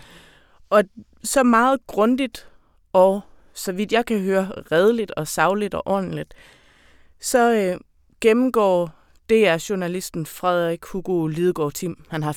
[0.70, 0.84] Og
[1.24, 2.48] så meget grundigt
[2.94, 3.22] og,
[3.54, 6.34] så vidt jeg kan høre, redeligt og savligt og ordentligt,
[7.22, 7.80] så øh,
[8.22, 8.92] gennemgår
[9.30, 12.04] det er journalisten Frederik Hugo Lidegaard Tim.
[12.10, 12.32] Han har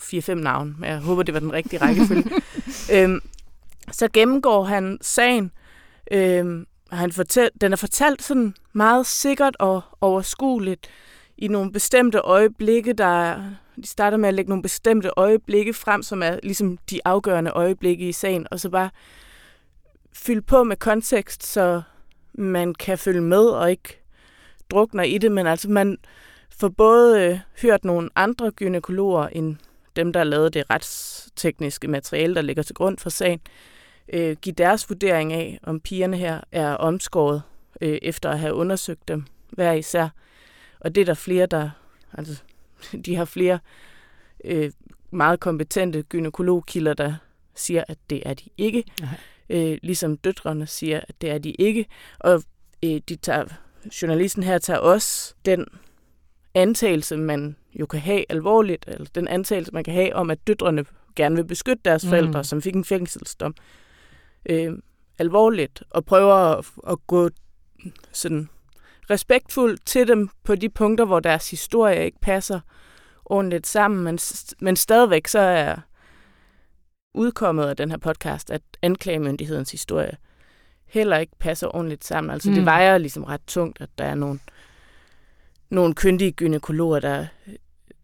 [0.00, 2.30] fire-fem navne, men jeg håber, det var den rigtige rækkefølge.
[2.94, 3.20] øhm,
[3.92, 5.50] så gennemgår han sagen.
[6.12, 10.88] Øhm, han fortæl, den er fortalt sådan meget sikkert og overskueligt
[11.36, 13.40] i nogle bestemte øjeblikke, der
[13.76, 18.08] de starter med at lægge nogle bestemte øjeblikke frem, som er ligesom de afgørende øjeblikke
[18.08, 18.90] i sagen, og så bare
[20.12, 21.82] fylde på med kontekst, så
[22.34, 24.02] man kan følge med og ikke
[24.70, 25.98] drukner i det, men altså man
[26.50, 29.56] får både øh, hørt nogle andre gynekologer end
[29.96, 33.40] dem, der lavede det retstekniske materiale, der ligger til grund for sagen,
[34.12, 37.42] øh, give deres vurdering af, om pigerne her er omskåret
[37.80, 40.08] øh, efter at have undersøgt dem hver især.
[40.80, 41.70] Og det er der flere, der...
[42.12, 42.42] Altså,
[43.06, 43.58] de har flere
[44.44, 44.72] øh,
[45.10, 47.14] meget kompetente gynekologkilder, der
[47.54, 48.84] siger, at det er de ikke.
[49.50, 51.86] Øh, ligesom døtrene siger, at det er de ikke.
[52.18, 52.42] Og
[52.84, 53.44] øh, de tager,
[54.02, 55.66] journalisten her tager også den
[56.54, 60.84] antagelse, man jo kan have alvorligt, eller den antagelse, man kan have om, at døtrene
[61.16, 62.08] gerne vil beskytte deres mm.
[62.08, 63.54] forældre, som fik en fængselsdom,
[64.46, 64.72] øh,
[65.18, 67.30] alvorligt, og prøver at, at gå
[68.12, 68.48] sådan
[69.10, 72.60] respektfuldt til dem på de punkter, hvor deres historie ikke passer
[73.24, 74.18] ordentligt sammen, men,
[74.60, 75.76] men stadigvæk så er
[77.14, 80.16] udkommet af den her podcast, at anklagemyndighedens historie
[80.86, 82.30] heller ikke passer ordentligt sammen.
[82.30, 82.54] Altså mm.
[82.54, 84.38] det vejer ligesom ret tungt, at der er nogle,
[85.70, 87.26] nogle kyndige gynekologer, der,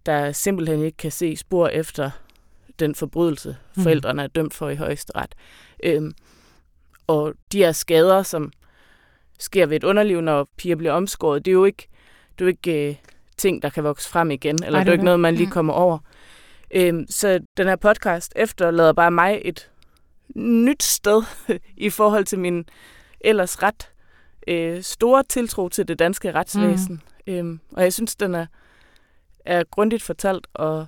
[0.06, 2.10] der simpelthen ikke kan se spor efter
[2.78, 3.82] den forbrydelse, mm.
[3.82, 5.34] forældrene er dømt for i højeste ret.
[5.84, 6.12] Øhm,
[7.06, 8.52] og de her skader, som
[9.42, 11.88] sker ved et underliv, når piger bliver omskåret, det er jo ikke,
[12.38, 14.92] det er jo ikke uh, ting, der kan vokse frem igen, eller Ej, det er
[14.92, 15.98] jo ikke noget, man lige kommer over.
[16.74, 19.70] Øhm, så den her podcast efterlader bare mig et
[20.36, 21.22] nyt sted
[21.76, 22.64] i forhold til min
[23.20, 23.90] ellers ret
[24.48, 27.02] øh, store tiltro til det danske retsvæsen.
[27.26, 27.32] Mm.
[27.32, 28.46] Øhm, og jeg synes, den er,
[29.44, 30.86] er grundigt fortalt og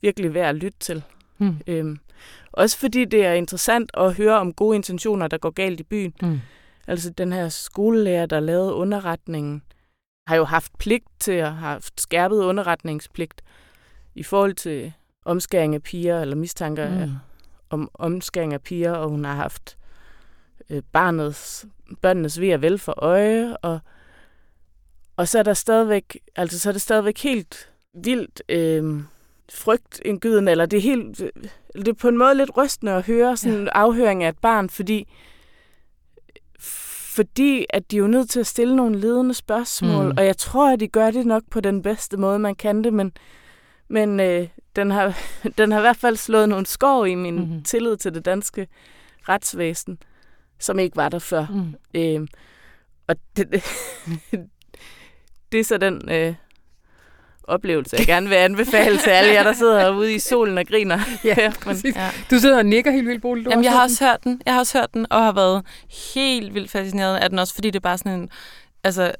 [0.00, 1.02] virkelig værd at lytte til.
[1.38, 1.56] Mm.
[1.66, 1.98] Øhm,
[2.52, 6.14] også fordi det er interessant at høre om gode intentioner, der går galt i byen.
[6.22, 6.40] Mm.
[6.90, 9.62] Altså den her skolelærer, der lavede underretningen,
[10.26, 13.42] har jo haft pligt til at have haft skærpet underretningspligt
[14.14, 14.92] i forhold til
[15.24, 17.12] omskæring af piger, eller mistanker mm.
[17.70, 19.78] om omskæring af piger, og hun har haft
[20.70, 21.66] øh, barnets,
[22.02, 23.80] børnenes ved og vel for øje, og,
[25.16, 29.02] og så er der stadigvæk, altså så er det stadigvæk helt vildt øh,
[29.52, 31.18] frygtindgydende, eller det er helt,
[31.74, 33.70] det er på en måde lidt rystende at høre sådan en ja.
[33.74, 35.08] afhøring af et barn, fordi
[37.20, 40.14] fordi at de er jo nødt til at stille nogle ledende spørgsmål, mm.
[40.16, 42.92] og jeg tror, at de gør det nok på den bedste måde, man kan det,
[42.92, 43.12] men,
[43.88, 45.18] men øh, den, har,
[45.58, 47.62] den har i hvert fald slået nogle skår i min mm.
[47.62, 48.66] tillid til det danske
[49.28, 49.98] retsvæsen,
[50.58, 51.46] som ikke var der før.
[51.50, 51.74] Mm.
[51.94, 52.28] Øh,
[53.08, 53.50] og det,
[55.52, 56.34] det er så den øh,
[57.44, 60.98] oplevelse, jeg gerne vil anbefale til alle jer, der sidder herude i solen og griner.
[61.24, 62.10] Ja, men, Ja.
[62.30, 63.22] Du sidder og nikker helt vildt.
[63.22, 64.40] Du Jamen, jeg har også hørt den.
[64.46, 65.62] Jeg har også hørt den, og har været
[66.14, 68.28] helt vildt fascineret af den, også fordi det er bare sådan en...
[68.84, 69.12] Altså,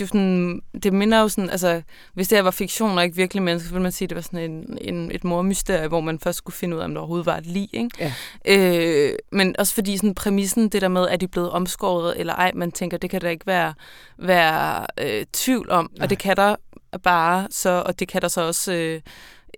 [0.00, 1.82] det, er sådan, det minder jo sådan, altså,
[2.14, 4.16] hvis det her var fiktion og ikke virkelig mennesker, så ville man sige, at det
[4.16, 7.00] var sådan en, en, et mormysterie, hvor man først skulle finde ud af, om der
[7.00, 7.90] overhovedet var et lig, ikke?
[7.98, 8.12] Ja.
[8.44, 12.34] Øh, men også fordi sådan præmissen, det der med, at de er blevet omskåret eller
[12.34, 13.74] ej, man tænker, det kan der ikke være,
[14.18, 16.04] være øh, tvivl om, Nej.
[16.04, 16.56] og det kan der
[16.98, 19.00] bare, så, og det kan der så også, øh,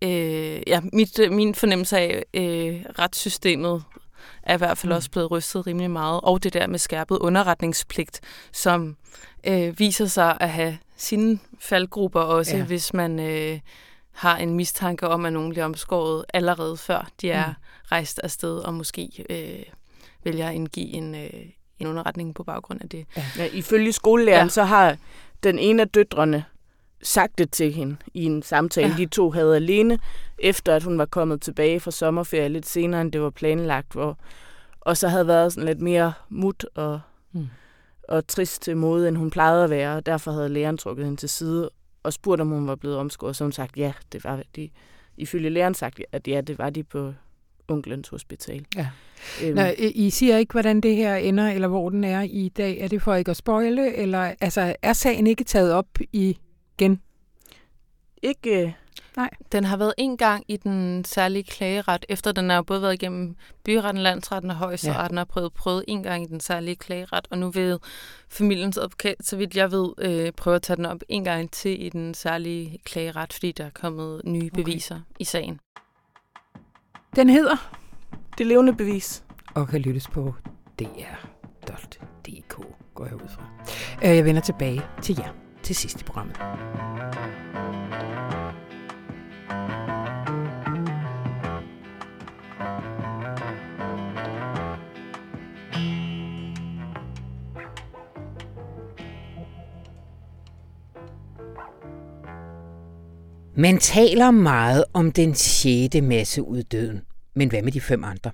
[0.03, 3.85] øh, ja, mit, min fornemmelse af øh, retssystemet
[4.43, 4.97] er i hvert fald Mm.
[4.97, 8.21] også blevet rystet rimelig meget, og det der med skærpet underretningspligt,
[8.53, 8.97] som
[9.47, 12.59] øh, viser sig at have sine faldgrupper også, Ja.
[12.59, 12.65] ja.
[12.65, 13.61] hvis man øh,
[14.13, 17.55] har en mistanke om, at nogen bliver omskåret allerede før de er Mm.
[17.93, 19.63] rejst afsted, og måske øh,
[20.25, 21.31] vælger at indgive en, øh,
[21.79, 23.07] en underretning på baggrund af det.
[23.39, 24.45] Ja, ifølge skolelæreren, ja.
[24.45, 24.49] Ja.
[24.49, 24.97] så har
[25.43, 26.45] den ene af døtrene
[27.03, 28.95] sagt det til hende i en samtale, ja.
[28.97, 29.99] De to havde alene,
[30.39, 34.19] efter at hun var kommet tilbage fra sommerferie lidt senere, end det var planlagt, hvor,
[34.81, 37.01] og så havde været sådan lidt mere mut og,
[37.35, 37.47] Mm.
[38.09, 41.21] og trist til mode, end hun plejede at være, og derfor havde læreren trukket hende
[41.21, 41.71] til side
[42.03, 44.69] og spurgt, om hun var blevet omskåret, så hun sagt, ja, det var de.
[45.17, 47.13] Ifølge læreren sagt, at ja, det var de på
[47.69, 48.65] onklens hospital.
[48.77, 48.89] Ja.
[49.45, 52.49] Øhm, Nå, I I siger ikke, hvordan det her ender, eller hvor den er i
[52.57, 52.79] dag.
[52.81, 55.87] Er det for ikke at spoile, eller altså, er sagen ikke taget op
[56.85, 57.01] igen?
[58.23, 58.73] ikke, øh,
[59.53, 62.95] Den har været en gang i den særlige klageret, efter den har jo både været
[62.95, 65.21] igennem byretten, landsretten og højesteretten, ja.
[65.23, 67.79] og prøvet, prøvet en gang i den særlige klageret, og nu vil
[68.29, 71.83] familiens advokat, så vidt jeg ved, øh, prøve at tage den op en gang til
[71.85, 74.63] i den særlige klageret, fordi der er kommet nye Okay.
[74.63, 75.61] beviser i sagen.
[77.17, 77.73] Den hedder
[78.39, 79.25] det levende bevis.
[79.55, 80.35] og kan lyttes på
[81.69, 82.61] dr.dk,
[82.95, 83.43] går jeg ud fra.
[84.05, 86.37] Øh, Jeg vender tilbage til jer til sidst i programmet.
[103.57, 107.01] Man taler meget om den sjette masseuddøden,
[107.35, 108.31] men hvad med de fem andre?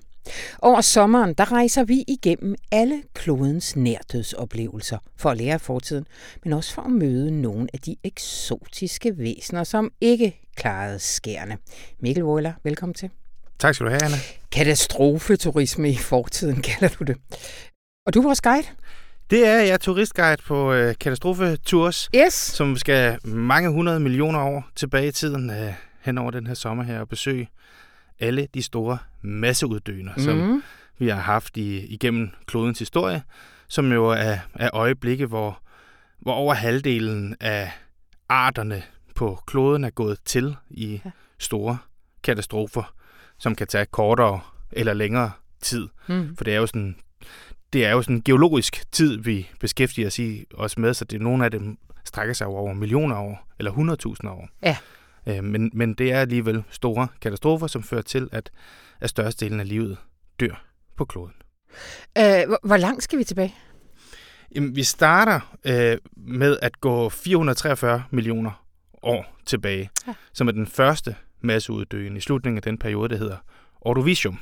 [0.61, 6.05] Over sommeren, der rejser vi igennem alle klodens nærdødsoplevelser for at lære af fortiden,
[6.43, 11.57] men også for at møde nogle af de eksotiske væsener, som ikke klarede skærne.
[11.99, 13.09] Mikkel Wøller, velkommen til.
[13.59, 14.17] Tak skal du have, Anna.
[14.51, 17.17] Katastrofeturisme i fortiden, kalder du det.
[18.05, 18.67] Og du er vores guide.
[19.29, 22.33] Det er jeg turistguide på øh, Katastrofetours, Yes.
[22.33, 26.83] som skal mange hundrede millioner år tilbage i tiden øh, hen over den her sommer
[26.83, 27.49] her og besøge
[28.19, 30.21] alle de store masseuddøner, mm.
[30.23, 30.63] som Mm.
[30.97, 33.23] vi har haft i, igennem klodens historie,
[33.67, 35.61] som jo er, er øjeblikke, hvor,
[36.19, 37.71] hvor over halvdelen af
[38.29, 38.83] arterne
[39.15, 41.11] på kloden er gået til i Ja.
[41.39, 41.77] store
[42.23, 42.93] katastrofer,
[43.37, 44.39] som kan tage kortere
[44.71, 45.87] eller længere tid.
[46.07, 46.35] Mm.
[46.37, 46.95] For det er jo sådan,
[47.73, 51.21] det er jo sådan en geologisk tid, vi beskæftiger os, i, os med, så det,
[51.21, 54.49] nogle af dem strækker sig over millioner år, eller hundredtusinder år.
[54.63, 54.77] Ja.
[55.27, 58.49] Øh, men, men det er alligevel store katastrofer, som fører til, at,
[59.01, 59.97] at størstedelen af livet
[60.39, 60.65] dør
[60.97, 61.33] på kloden.
[62.17, 63.55] Øh, hvor, hvor langt skal vi tilbage?
[64.55, 68.65] Jamen, vi starter øh, med at gå 443 millioner
[69.03, 70.13] år tilbage, Ja.
[70.33, 73.37] som er den første masseuddøen i slutningen af den periode, der hedder
[73.81, 74.39] Ordovicium.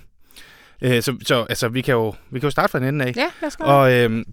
[0.82, 3.13] Øh, så så altså, vi, kan jo, vi kan jo starte fra den ende af.
[3.16, 3.63] Ja, lad os gå.
[3.63, 4.26] Og øh,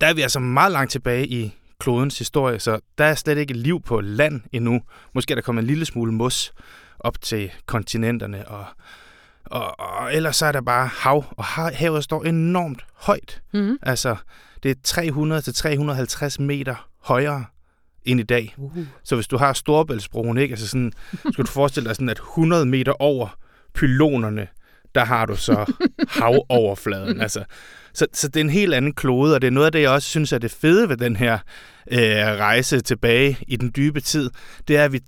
[0.00, 3.54] der er vi altså meget langt tilbage i klodens historie, så der er slet ikke
[3.54, 4.80] liv på land endnu.
[5.14, 6.52] Måske er der kommet en lille smule mos
[7.00, 8.64] op til kontinenterne, og,
[9.44, 13.42] og, og ellers så er der bare hav, og ha- havet står enormt højt.
[13.52, 13.78] Mm.
[13.82, 14.16] Altså,
[14.62, 17.44] det er 300-350 meter højere
[18.04, 18.54] end i dag.
[18.56, 18.78] Uh.
[19.04, 20.52] Så hvis du har Storebæltsbroen, ikke?
[20.52, 20.92] Altså sådan,
[21.32, 23.36] skal du forestille dig sådan, at 100 meter over
[23.74, 24.48] pylonerne,
[24.94, 25.72] der har du så
[26.20, 27.20] havoverfladen.
[27.20, 27.44] Altså,
[27.94, 29.90] så, så det er en helt anden klode, og det er noget af det, jeg
[29.90, 31.38] også synes er det fede ved den her
[31.92, 31.98] øh,
[32.38, 34.30] rejse tilbage i den dybe tid.
[34.68, 35.00] Det er, at vi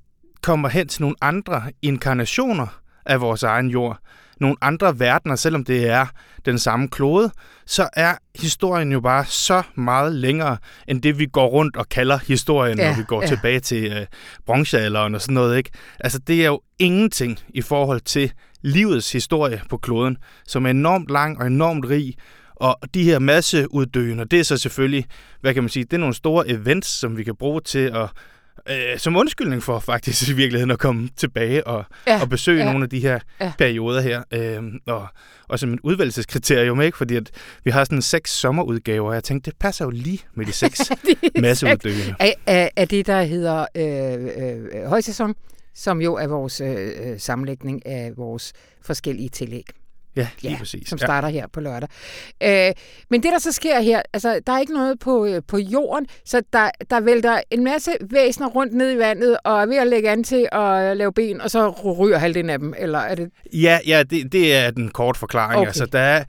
[0.42, 3.98] kommer hen til nogle andre inkarnationer af vores egen jord.
[4.40, 6.06] Nogle andre verdener, selvom det er
[6.44, 7.30] den samme klode,
[7.66, 10.56] så er historien jo bare så meget længere,
[10.88, 13.26] end det vi går rundt og kalder historien, Ja, når vi går ja.
[13.28, 14.06] tilbage til øh,
[14.46, 15.56] bronzealderen og sådan noget.
[15.56, 15.70] Ikke?
[16.00, 18.32] Altså, det er jo ingenting i forhold til
[18.62, 22.14] livets historie på kloden, som er enormt lang og enormt rig,
[22.56, 25.06] og de her masseuddøen, og det er så selvfølgelig,
[25.40, 28.08] hvad kan man sige, det er nogle store events, som vi kan bruge til at
[28.70, 32.64] øh, som undskyldning for faktisk i virkeligheden at komme tilbage og, Ja, og besøge ja,
[32.64, 33.52] nogle af de her ja.
[33.58, 34.22] perioder her.
[34.32, 35.08] Øh, og,
[35.48, 36.98] og som et udvalgelseskriterium, ikke?
[36.98, 37.30] fordi at
[37.64, 40.80] vi har sådan seks sommerudgaver, og jeg tænkte, det passer jo lige med de seks
[41.40, 42.14] masseuddøende.
[42.18, 45.34] Af, af, af det, der hedder øh, øh, højsæson,
[45.74, 48.52] som jo er vores øh, øh, sammenlægning af vores
[48.82, 49.64] forskellige tillæg.
[50.16, 50.88] Ja, lige Ja, præcis.
[50.88, 51.06] som Ja.
[51.06, 51.88] starter her på lørdag.
[52.42, 52.72] Øh,
[53.10, 56.06] men det, der så sker her, altså, der er ikke noget på, øh, på jorden,
[56.24, 59.86] så der, der vælter en masse væsener rundt ned i vandet, og er ved at
[59.86, 63.30] lægge an til at lave ben, og så ryger halvdelen af dem, eller er det...
[63.52, 65.58] Ja, ja det, det er den korte forklaring.
[65.58, 65.66] Okay.
[65.66, 66.24] Altså, der er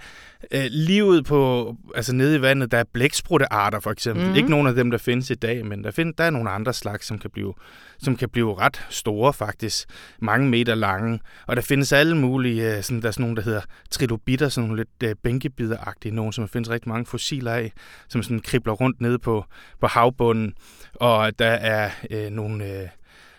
[0.51, 4.21] øh, livet på, altså nede i vandet, der er blækspruttearter for eksempel.
[4.21, 4.27] Mhm.
[4.27, 4.37] Mm-hmm.
[4.37, 6.73] Ikke nogen af dem, der findes i dag, men der, find, der er nogle andre
[6.73, 7.53] slags, som kan, blive,
[7.99, 9.89] som kan blive ret store faktisk.
[10.21, 11.19] Mange meter lange.
[11.47, 14.69] Og der findes alle mulige, øh, sådan, der er sådan nogle, der hedder trilobitter, sådan
[14.69, 17.71] nogle lidt øh, bænkebideragtige, nogle, som der findes rigtig mange fossiler af,
[18.07, 19.45] som sådan kribler rundt nede på,
[19.79, 20.53] på havbunden.
[20.93, 22.65] Og der er øh, nogle...
[22.65, 22.87] Øh,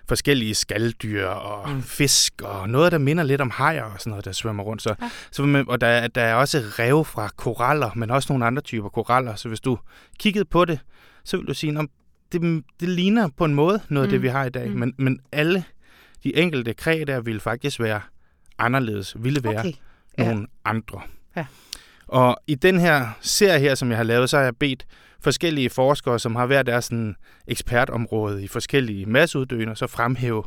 [0.09, 1.75] forskellige skalddyr og Mm.
[1.77, 1.83] mm.
[1.83, 4.83] fisk og noget, der minder lidt om hajer og sådan noget, der svømmer rundt.
[4.83, 5.11] Så, Ja.
[5.31, 8.89] så, og der, er- der er også rev fra koraller, men også nogle andre typer
[8.89, 9.35] koraller.
[9.35, 9.79] Så hvis du
[10.19, 10.81] kiggede på det,
[11.25, 11.87] så vil du sige, at
[12.33, 14.13] det, det ligner på en måde noget af Mm.
[14.13, 14.71] det, vi har i dag.
[14.71, 14.77] Mm.
[14.79, 15.65] Men, men alle
[16.25, 18.01] de enkelte kræ der ville faktisk være
[18.59, 19.73] anderledes, ville være Okay.
[20.19, 20.25] ja.
[20.25, 20.31] Ja.
[20.33, 21.01] nogle andre.
[21.37, 21.47] Ja.
[22.09, 24.87] Og i den her serie her, som jeg har lavet, så har jeg bedt
[25.21, 30.45] forskellige forskere, som har hver deres sådan, ekspertområde i forskellige masseuddøende, så fremhæve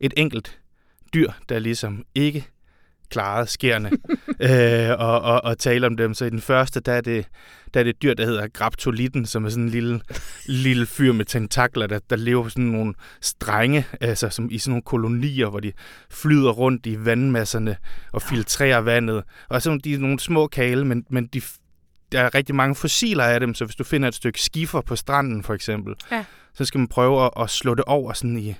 [0.00, 0.60] et enkelt
[1.14, 2.48] dyr, der ligesom ikke
[3.12, 3.90] klarede skærende,
[4.50, 6.14] øh, og, og, og tale om dem.
[6.14, 7.26] Så i den første, der er det,
[7.74, 10.00] der er det et dyr, der hedder graptolitten, som er sådan en lille,
[10.46, 14.70] lille fyr med tentakler, der, der lever på sådan nogle strenge, altså som i sådan
[14.70, 15.72] nogle kolonier, hvor de
[16.10, 17.76] flyder rundt i vandmasserne
[18.12, 19.22] og filtrerer vandet.
[19.48, 21.42] Og så de er nogle små kale, men, men de,
[22.12, 24.96] der er rigtig mange fossiler af dem, så hvis du finder et stykke skifer på
[24.96, 26.24] stranden for eksempel, Ja.
[26.54, 28.54] så skal man prøve at, at slå det over sådan i,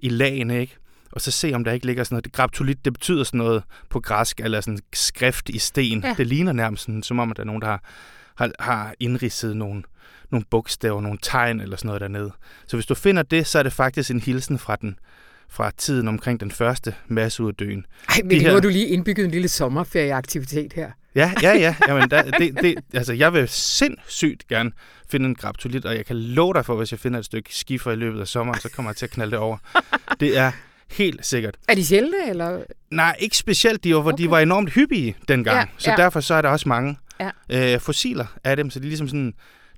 [0.00, 0.76] i lagene, ikke?
[1.12, 2.32] Og så se, om der ikke ligger sådan noget.
[2.32, 6.00] Graptolit, det betyder sådan noget på græsk, eller sådan skrift i sten.
[6.04, 6.14] Ja.
[6.16, 7.82] Det ligner nærmest sådan, som om, at der er nogen, der har,
[8.36, 9.82] har, har indridset nogle,
[10.30, 12.32] nogle bogstaver, nogle tegn eller sådan noget dernede.
[12.66, 14.98] Så hvis du finder det, så er det faktisk en hilsen fra den
[15.50, 17.86] fra tiden omkring den første masseuddøen.
[18.08, 20.90] Ej, men De nu her- har du lige indbygget en lille sommerferieaktivitet her.
[21.14, 21.74] Ja, ja, ja.
[21.88, 24.70] Jamen, der, det, det, altså, jeg vil sindssygt gerne
[25.10, 27.90] finde en graptolit, og jeg kan love dig for, hvis jeg finder et stykke skifer
[27.92, 29.56] i løbet af sommeren, så kommer jeg til at knalde det over.
[30.20, 30.52] Det er
[30.90, 31.56] helt sikkert.
[31.68, 32.62] Er de sjældne, eller?
[32.90, 33.84] Nej, ikke specielt.
[33.84, 34.12] De var, okay.
[34.12, 34.22] Okay.
[34.24, 35.96] de var enormt hyppige dengang, Ja, ja, så ja.
[35.96, 37.74] derfor så er der også mange Ja.
[37.74, 39.34] øh, fossiler af dem, så de ligesom sådan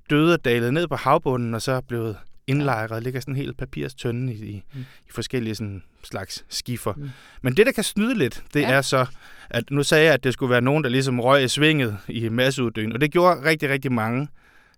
[0.09, 3.57] døde og dalet ned på havbunden, og så er blevet indlejret, ligger sådan en helt
[3.57, 4.79] papirstønde i, i, Mm.
[4.79, 6.93] i forskellige sådan slags skifer.
[6.97, 7.09] Mm.
[7.41, 8.69] Men det, der kan snyde lidt, det Ja.
[8.69, 8.75] ja.
[8.75, 9.05] er så,
[9.49, 12.29] at nu sagde jeg, at det skulle være nogen, der ligesom røg i svinget i
[12.29, 14.27] masseuddøen, og det gjorde rigtig, rigtig mange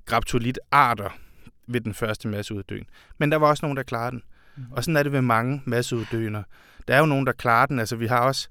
[0.06, 1.10] graptolit-arter
[1.68, 2.86] ved den første masseuddøen.
[3.18, 4.22] Men der var også nogen, der klarede den.
[4.58, 4.64] Mm.
[4.72, 6.44] Og sådan er det ved mange masseuddøner.
[6.88, 7.80] Der er jo nogen, der klarer den.
[7.80, 8.48] Altså, vi har også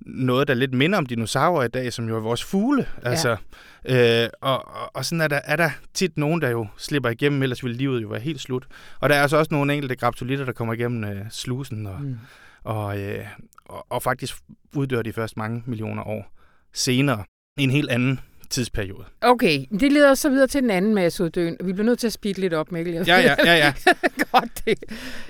[0.00, 2.86] noget, der lidt minder om dinosaurer i dag, som jo er vores fugle.
[3.02, 3.36] Altså,
[3.84, 7.42] øh, og, og, og sådan er der, er der tit nogen, der jo slipper igennem,
[7.42, 8.66] ellers vil livet jo være helt slut.
[9.00, 12.18] Og der er altså også nogle enkelte graptolitter, der kommer igennem øh, slusen og, Mm.
[12.64, 13.24] og, øh,
[13.64, 14.36] og, og faktisk
[14.76, 16.32] uddør de først mange millioner år
[16.72, 17.24] senere
[17.58, 18.20] en helt anden
[18.50, 19.04] tidsperiode.
[19.20, 21.56] Okay, det leder os så videre til den anden masseuddøen.
[21.64, 22.94] Vi bliver nødt til at speede lidt op, Mikkel.
[22.94, 23.72] Ja, ja, ja, ja.
[24.32, 24.74] Godt det.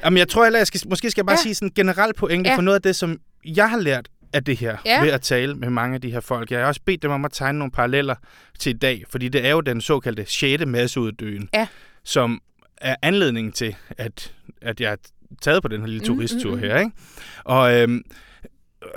[0.04, 1.42] Jamen, jeg tror heller, jeg skal, måske skal jeg bare Ja.
[1.42, 2.56] sige sådan en generel pointe Ja.
[2.56, 5.02] for noget af det, som jeg har lært af det her, Ja.
[5.02, 6.50] ved at tale med mange af de her folk.
[6.50, 8.14] Jeg har også bedt dem om at tegne nogle paralleller
[8.58, 10.66] til i dag, fordi det er jo den såkaldte 6.
[10.66, 11.66] masseuddøen, Ja.
[12.04, 12.40] som
[12.76, 14.96] er anledningen til, at, at jeg er
[15.42, 16.62] taget på den her lille Mm, turisttur mm, mm.
[16.62, 16.78] her.
[16.78, 16.90] Ikke?
[17.44, 18.02] Og øhm,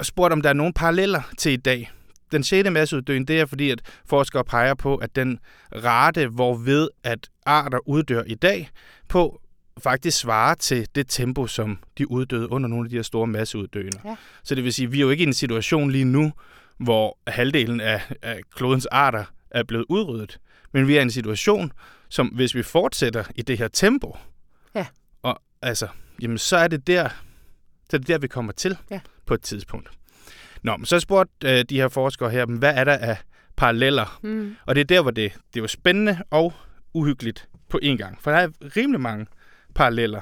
[0.02, 1.92] spurgt, om der er nogle paralleller til i dag.
[2.34, 2.70] Den 6.
[2.72, 5.40] masseuddøen, det er fordi, at forskere peger på, at den
[5.76, 8.70] rate, hvorved at arter uddør i dag,
[9.08, 9.42] på
[9.84, 14.00] faktisk svarer til det tempo, som de uddøde under nogle af de her store masseuddøende.
[14.06, 14.16] Ja.
[14.44, 16.32] Så det vil sige, at vi er jo ikke i en situation lige nu,
[16.78, 20.40] hvor halvdelen af, af klodens arter er blevet udryddet.
[20.72, 21.72] Men vi er i en situation,
[22.10, 24.18] som hvis vi fortsætter i det her tempo,
[24.76, 24.86] Ja.
[25.22, 25.88] og altså,
[26.22, 27.10] jamen, så er det der,
[27.90, 29.00] så er det der, vi kommer til Ja.
[29.26, 29.90] på et tidspunkt.
[30.64, 33.18] Nå, men så spurgte øh, de her forskere her, hvad er der af
[33.56, 34.56] paralleller Mm.
[34.66, 36.54] og det er der, hvor det, det jo spændende og
[36.94, 38.18] uhyggeligt på én gang.
[38.22, 38.48] For der er
[38.78, 39.26] rimelig mange
[39.76, 40.22] paralleller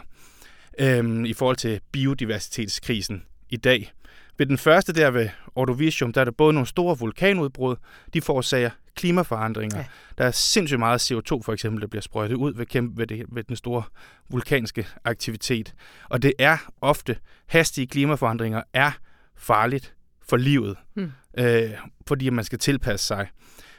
[0.80, 3.92] øhm, i forhold til biodiversitetskrisen i dag.
[4.38, 7.76] Ved den første der ved Ordovicium, der er der både nogle store vulkanudbrud,
[8.14, 9.78] de forårsager klimaforandringer.
[9.78, 9.86] Ja.
[10.18, 13.26] Der er sindssygt meget CO2 for eksempel, der bliver sprøjtet ud ved, kæmpe, ved, det,
[13.32, 13.84] ved den store
[14.30, 15.74] vulkanske aktivitet.
[16.10, 17.18] Og det er ofte,
[17.48, 18.92] hastige klimaforandringer er
[19.38, 19.94] farligt
[20.30, 21.12] for livet, Hmm.
[21.38, 21.70] øh,
[22.08, 23.28] fordi man skal tilpasse sig.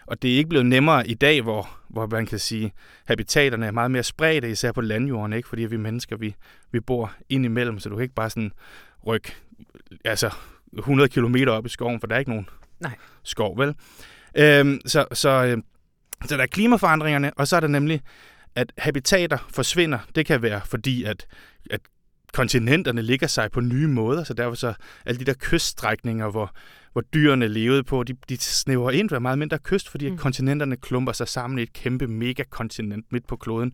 [0.07, 2.73] og det er ikke blevet nemmere i dag, hvor, hvor man kan sige,
[3.07, 5.49] habitaterne er meget mere spredte, især på landjorden, ikke?
[5.49, 6.35] fordi vi mennesker, vi,
[6.73, 8.53] vi bor ind imellem, så du kan ikke bare sådan
[9.07, 9.33] rykke
[10.05, 10.31] altså
[10.79, 12.49] 100 km op i skoven, for der er ikke nogen
[12.81, 12.95] Nej.
[13.23, 13.75] skov, vel?
[14.37, 15.59] Øhm, så, så, øh,
[16.27, 18.01] så der er klimaforandringerne, og så er der nemlig,
[18.55, 19.99] at habitater forsvinder.
[20.15, 21.27] Det kan være fordi, at,
[21.71, 21.81] at
[22.33, 24.75] kontinenterne ligger sig på nye måder, så derfor så
[25.07, 26.55] alle de der kyststrækninger, hvor,
[26.93, 30.19] hvor dyrene levede på, de, de snæver ind ved meget mindre kyst, fordi mm.
[30.19, 33.73] kontinenterne klumper sig sammen i et kæmpe megakontinent midt på kloden.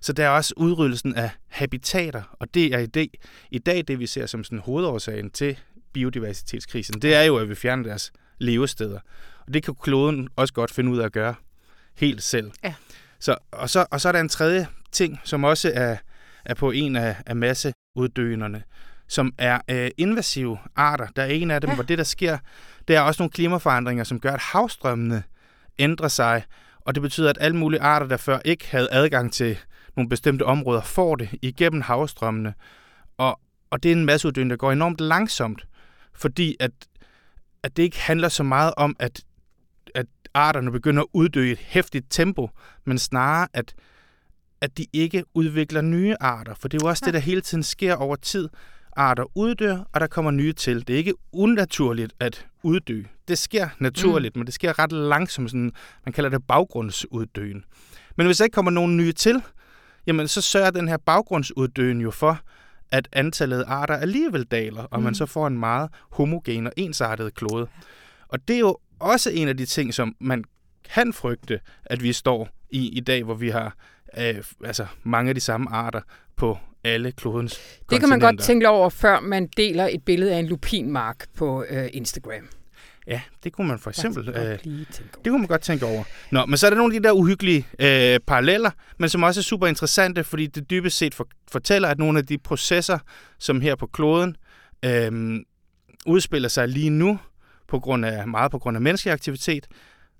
[0.00, 3.10] Så der er også udryddelsen af habitater, og det er i dag,
[3.50, 5.58] i dag det, vi ser som sådan hovedårsagen til
[5.92, 7.02] biodiversitetskrisen.
[7.02, 9.00] Det er jo, at vi fjerner deres levesteder.
[9.46, 11.34] Og det kan kloden også godt finde ud af at gøre
[11.94, 12.50] helt selv.
[12.64, 12.74] Ja.
[13.20, 15.96] Så, og, så, og så er der en tredje ting, som også er,
[16.48, 18.62] er på en af, af masseuddøgnerne,
[19.08, 21.06] som er øh, invasive arter.
[21.16, 21.74] Der er en af dem, ja.
[21.74, 22.38] hvor det, der sker,
[22.88, 25.22] det er også nogle klimaforandringer, som gør, at havstrømmene
[25.78, 26.42] ændrer sig,
[26.80, 29.58] og det betyder, at alle mulige arter, der før ikke havde adgang til
[29.96, 32.54] nogle bestemte områder, får det igennem havstrømmene.
[33.16, 33.40] Og,
[33.70, 35.66] og det er en masseuddøgning, der går enormt langsomt,
[36.14, 36.70] fordi at,
[37.62, 39.20] at det ikke handler så meget om, at,
[39.94, 42.50] at arterne begynder at uddø i et hæftigt tempo,
[42.84, 43.74] men snarere, at,
[44.60, 46.54] at de ikke udvikler nye arter.
[46.54, 47.06] For det er jo også ja.
[47.06, 48.48] det, der hele tiden sker over tid.
[48.96, 50.86] Arter uddør, og der kommer nye til.
[50.86, 53.02] Det er ikke unaturligt at uddø.
[53.28, 54.40] Det sker naturligt, mm.
[54.40, 55.50] men det sker ret langsomt.
[55.50, 55.72] Sådan,
[56.04, 57.64] man kalder det baggrundsuddøen.
[58.16, 59.42] Men hvis der ikke kommer nogen nye til,
[60.06, 62.40] jamen så sørger den her baggrundsuddøen jo for,
[62.90, 65.04] at antallet af arter alligevel daler, og mm.
[65.04, 67.66] man så får en meget homogen og ensartet klode.
[68.28, 70.44] Og det er jo også en af de ting, som man
[70.94, 73.74] kan frygte, at vi står i i dag, hvor vi har
[74.18, 76.00] øh, altså mange af de samme arter
[76.36, 80.38] på alle klodens Det kan man godt tænke over, før man deler et billede af
[80.38, 82.48] en lupinmark på øh, Instagram.
[83.06, 84.28] Ja, det kunne man for eksempel...
[84.28, 86.04] Øh, det kunne man godt tænke over.
[86.30, 89.40] Nå, men så er der nogle af de der uhyggelige øh, paralleller, men som også
[89.40, 92.98] er super interessante, fordi det dybest set for, fortæller, at nogle af de processer,
[93.38, 94.36] som her på kloden
[94.84, 95.40] øh,
[96.06, 97.18] udspiller sig lige nu,
[97.68, 99.66] på grund af, meget på grund af menneskelig aktivitet,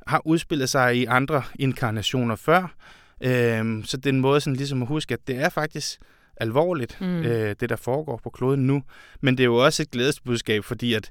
[0.07, 2.75] har udspillet sig i andre inkarnationer før.
[3.21, 6.01] Øh, så det er en måde sådan ligesom at huske, at det er faktisk
[6.37, 7.23] alvorligt, mm.
[7.23, 8.83] øh, det der foregår på kloden nu.
[9.21, 11.11] Men det er jo også et glædesbudskab, fordi at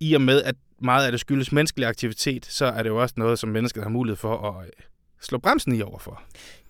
[0.00, 3.14] i og med, at meget af det skyldes menneskelig aktivitet, så er det jo også
[3.18, 4.72] noget, som mennesket har mulighed for at øh,
[5.20, 6.22] slå bremsen i overfor.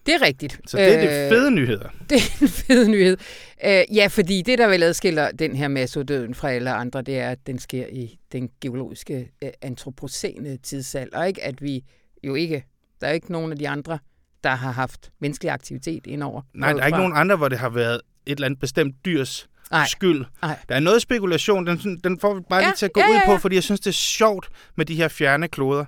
[0.06, 0.60] Det er rigtigt.
[0.66, 1.88] Så det er de øh, fede nyheder.
[2.10, 3.16] Det er en fed nyhed.
[3.64, 7.30] Øh, ja, fordi det, der vel adskiller den her massodøden fra alle andre, det er,
[7.30, 11.24] at den sker i den geologiske øh, antropocene tidsalder.
[11.24, 11.44] Ikke?
[11.44, 11.84] At vi
[12.24, 12.64] jo ikke,
[13.00, 13.98] der er ikke nogen af de andre,
[14.44, 16.42] der har haft menneskelig aktivitet indover.
[16.54, 19.48] Nej, der er ikke nogen andre, hvor det har været et eller andet bestemt dyrs
[19.72, 19.86] Ej.
[19.86, 20.24] skyld.
[20.42, 20.58] Ej.
[20.68, 23.08] Der er noget spekulation, den, den får vi bare ja, lige til at gå ja,
[23.08, 23.26] ud ja, ja.
[23.26, 25.84] på, fordi jeg synes, det er sjovt med de her fjerne kloder,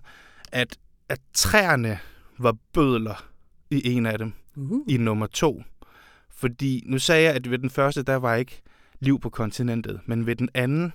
[0.53, 0.77] at,
[1.09, 1.99] at træerne
[2.39, 3.29] var bødler
[3.71, 4.81] i en af dem, uh.
[4.89, 5.63] i nummer to.
[6.31, 8.63] Fordi nu sagde jeg, at ved den første, der var ikke
[9.01, 10.93] liv på kontinentet, men ved den anden,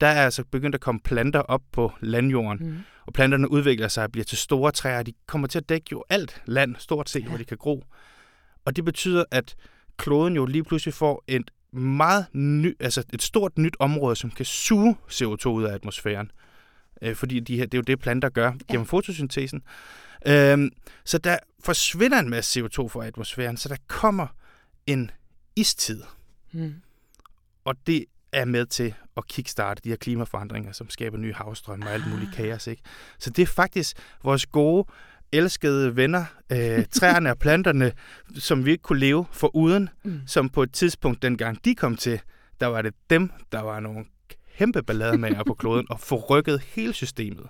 [0.00, 2.78] der er altså begyndt at komme planter op på landjorden, mm.
[3.06, 5.02] Og planterne udvikler sig og bliver til store træer.
[5.02, 7.28] De kommer til at dække jo alt land, stort set, ja.
[7.28, 7.84] hvor de kan gro.
[8.64, 9.54] Og det betyder, at
[9.96, 14.44] kloden jo lige pludselig får et meget ny, altså et stort nyt område, som kan
[14.44, 16.30] suge CO2 ud af atmosfæren.
[17.02, 18.90] Øh, fordi de her, det er jo det, planter gør gennem ja.
[18.90, 19.62] fotosyntesen.
[20.26, 20.70] Øhm,
[21.04, 24.26] så der forsvinder en masse CO2 fra atmosfæren, så der kommer
[24.86, 25.10] en
[25.56, 26.02] istid.
[26.52, 26.74] Mm.
[27.64, 31.92] Og det er med til at kickstarte de her klimaforandringer, som skaber nye havstrømme og
[31.92, 32.36] alt muligt ah.
[32.36, 32.66] kaos.
[32.66, 32.82] Ikke?
[33.18, 34.84] Så det er faktisk vores gode,
[35.32, 37.92] elskede venner, øh, træerne og planterne,
[38.38, 40.20] som vi ikke kunne leve for uden, mm.
[40.26, 42.20] som på et tidspunkt, dengang de kom til,
[42.60, 44.04] der var det dem, der var nogle
[44.58, 47.46] kæmpe ballademager på kloden og forrykkede hele systemet.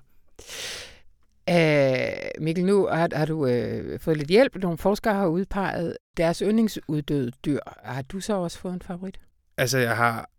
[1.51, 4.57] Uh, Mikkel, nu har, har du uh, fået lidt hjælp.
[4.57, 7.59] Nogle forskere har udpeget deres yndlingsuddøde dyr.
[7.85, 9.21] Har du så også fået en favorit?
[9.57, 10.31] Altså, jeg har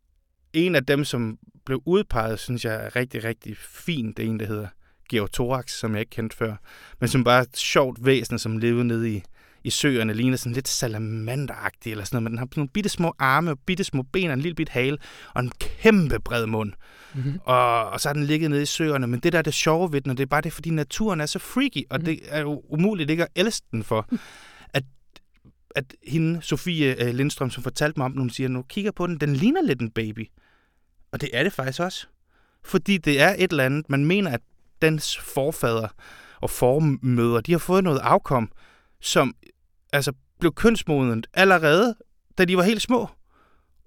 [0.53, 4.13] en af dem, som blev udpeget, synes jeg er rigtig, rigtig fin.
[4.17, 4.67] Det er en, der hedder
[5.09, 6.55] Geothorax, som jeg ikke kendte før.
[6.99, 9.23] Men som bare er et sjovt væsen, som levede nede i,
[9.63, 12.23] i søerne, ligner sådan lidt salamanderagtig eller sådan noget.
[12.23, 14.69] Men den har nogle bitte små arme og bitte små ben og en lille bit
[14.69, 14.97] hale
[15.33, 16.73] og en kæmpe bred mund.
[17.13, 17.39] Mm-hmm.
[17.43, 19.07] Og, og så har den ligget nede i søerne.
[19.07, 21.21] Men det der er det sjove ved den, og det er bare det, fordi naturen
[21.21, 22.05] er så freaky, og mm-hmm.
[22.05, 24.07] det er jo umuligt ikke at elske den for.
[24.75, 24.83] At,
[25.75, 29.07] at hende, Sofie øh, Lindstrøm, som fortalte mig om den, hun siger, nu kigger på
[29.07, 30.27] den, den ligner lidt en baby.
[31.13, 32.07] Og det er det faktisk også.
[32.65, 34.41] Fordi det er et eller andet, man mener, at
[34.81, 35.87] dens forfader
[36.41, 38.51] og formøder, de har fået noget afkom,
[39.01, 39.35] som
[39.93, 41.95] altså blev kønsmodent allerede,
[42.37, 43.09] da de var helt små.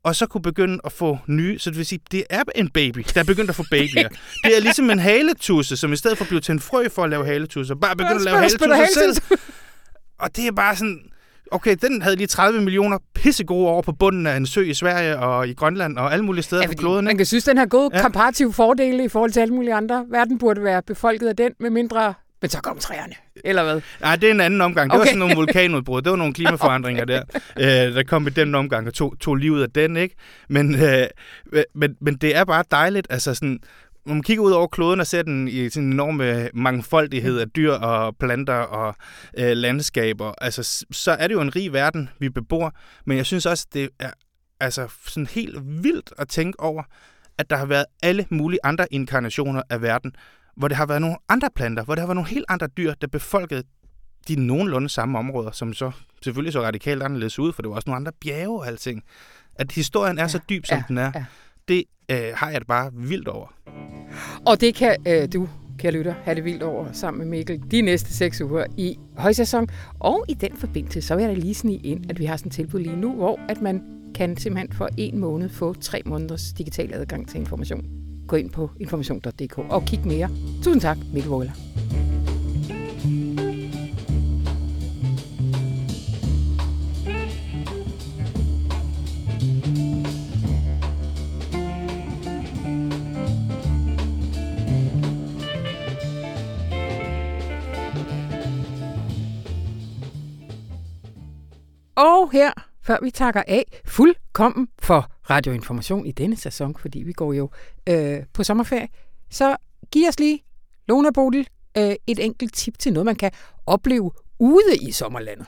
[0.02, 1.58] og så kunne begynde at få nye.
[1.58, 4.08] Så det vil sige, det er en baby, der er begyndt at få babyer.
[4.44, 7.04] det er ligesom en haletusse, som i stedet for at blive til en frø for
[7.04, 9.38] at lave haletusser, bare begyndt at lave haletusser selv.
[10.18, 11.10] Og det er bare sådan,
[11.50, 15.18] okay, den havde lige 30 millioner pissegode år på bunden af en sø i Sverige
[15.18, 17.04] og i Grønland og alle mulige steder ja, på kloden.
[17.04, 18.02] Man kan synes, den har gode ja.
[18.02, 20.06] komparative fordele i forhold til alle mulige andre.
[20.10, 23.80] Verden burde være befolket af den, med mindre men så kom træerne, eller hvad?
[24.00, 24.90] Nej, det er en anden omgang.
[24.90, 25.00] Det okay.
[25.00, 26.02] var sådan nogle vulkanudbrud.
[26.02, 27.20] Det var nogle klimaforandringer okay.
[27.56, 30.14] der, øh, der kom i den omgang og tog, tog livet af den, ikke?
[30.48, 31.06] Men, øh,
[31.74, 33.58] men, men det er bare dejligt, altså sådan,
[34.06, 37.72] når man kigger ud over kloden og ser den i sin enorme mangfoldighed af dyr
[37.72, 38.94] og planter og
[39.38, 42.72] øh, landskaber, altså, så er det jo en rig verden, vi bebor.
[43.04, 44.10] Men jeg synes også, det er
[44.60, 46.82] altså, sådan helt vildt at tænke over,
[47.38, 50.12] at der har været alle mulige andre inkarnationer af verden,
[50.56, 52.94] hvor det har været nogle andre planter, hvor det har været nogle helt andre dyr,
[52.94, 53.62] der befolkede
[54.28, 55.90] de nogenlunde samme områder, som så
[56.22, 59.02] selvfølgelig så radikalt anderledes ud, for det var også nogle andre bjerge og alting.
[59.54, 61.24] At historien er ja, så dyb, som ja, den er, ja.
[61.68, 63.55] det øh, har jeg det bare vildt over.
[64.44, 65.48] Og det kan øh, du,
[65.78, 69.68] kære lytter, have det vildt over sammen med Mikkel de næste seks uger i højsæson.
[70.00, 72.48] Og i den forbindelse, så vil jeg da lige snige ind, at vi har sådan
[72.48, 73.82] et tilbud lige nu, hvor at man
[74.14, 77.84] kan simpelthen for en måned få tre måneders digital adgang til information.
[78.26, 80.28] Gå ind på information.dk og kig mere.
[80.62, 81.52] Tusind tak, Mikkel Wåler.
[101.96, 107.32] Og her, før vi takker af fuldkommen for radioinformation i denne sæson, fordi vi går
[107.32, 107.50] jo
[107.88, 108.88] øh, på sommerferie,
[109.30, 109.56] så
[109.90, 110.44] giv os lige,
[110.88, 113.30] Lona Bodil, øh, et enkelt tip til noget, man kan
[113.66, 115.46] opleve ude i sommerlandet.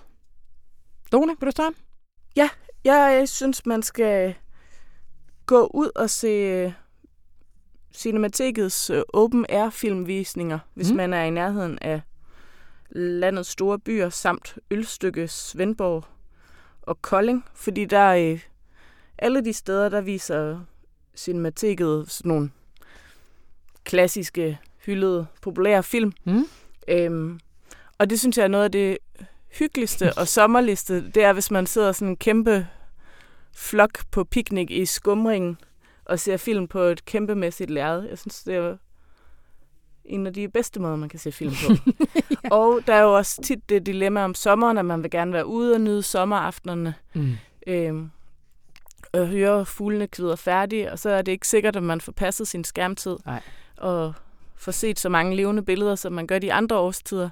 [1.13, 1.77] Lona, vil du starte?
[2.37, 2.49] Ja,
[2.85, 4.35] jeg synes, man skal
[5.47, 6.73] gå ud og se øh,
[7.95, 10.97] Cinematikets øh, open air filmvisninger, hvis mm.
[10.97, 12.01] man er i nærheden af
[12.91, 16.05] landets store byer, samt Ølstykke, Svendborg
[16.89, 18.41] og Kolding, fordi der øh,
[19.19, 20.61] alle de steder, der viser
[21.17, 22.51] Cinematikket sådan nogle
[23.85, 26.13] klassiske, hyldede, populære film.
[26.25, 26.45] Mm.
[26.89, 27.41] Øhm,
[27.99, 28.99] og det synes jeg er noget af det
[29.59, 32.67] hyggeligste og sommerligste, det er, hvis man sidder sådan en kæmpe
[33.55, 35.59] flok på piknik i skumringen
[36.05, 38.03] og ser film på et kæmpemæssigt lærred.
[38.03, 38.77] Jeg synes, det er
[40.05, 41.73] en af de bedste måder, man kan se film på.
[42.45, 42.49] ja.
[42.51, 45.47] Og der er jo også tit det dilemma om sommeren, at man vil gerne være
[45.47, 46.95] ude og nyde sommeraftenerne.
[47.15, 47.33] Mm.
[47.67, 48.11] Øhm,
[49.13, 52.49] og høre fuglene kvider færdige, og så er det ikke sikkert, at man får passet
[52.49, 53.17] sin skærmtid.
[53.27, 53.43] Nej.
[53.77, 54.13] Og
[54.57, 57.31] får set så mange levende billeder, som man gør de andre årstider.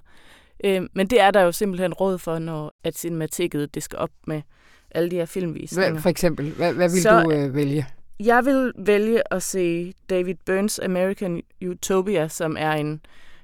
[0.65, 4.11] Øhm, men det er der jo simpelthen råd for, når at cinematikket det skal op
[4.27, 4.43] med
[4.91, 5.91] alle de her filmvisninger.
[5.91, 7.87] Hvad, for eksempel, hvad, hvad vil så, du øh, vælge?
[8.21, 13.01] Jeg vil vælge at se David Burns' American Utopia, som er en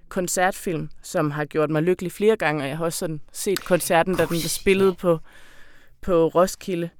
[0.09, 4.15] koncertfilm, som har gjort mig lykkelig flere gange, og jeg har også sådan set koncerten,
[4.15, 5.19] da den blev spillet på,
[6.01, 6.91] på Roskilde.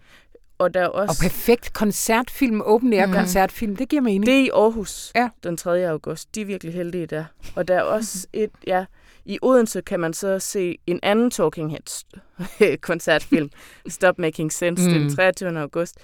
[0.59, 1.23] Og, der er også...
[1.25, 3.13] og perfekt koncertfilm, open air mm.
[3.13, 4.27] koncertfilm, det giver mening.
[4.27, 5.29] Det er i Aarhus ja.
[5.45, 5.89] den 3.
[5.89, 6.35] august.
[6.35, 7.25] De er virkelig heldige der.
[7.57, 8.85] Og der er også et, ja,
[9.25, 12.05] i Odense kan man så se en anden Talking Heads
[12.89, 13.51] koncertfilm,
[13.89, 14.95] Stop Making Sense, mm.
[14.95, 15.61] den 23.
[15.61, 15.99] august.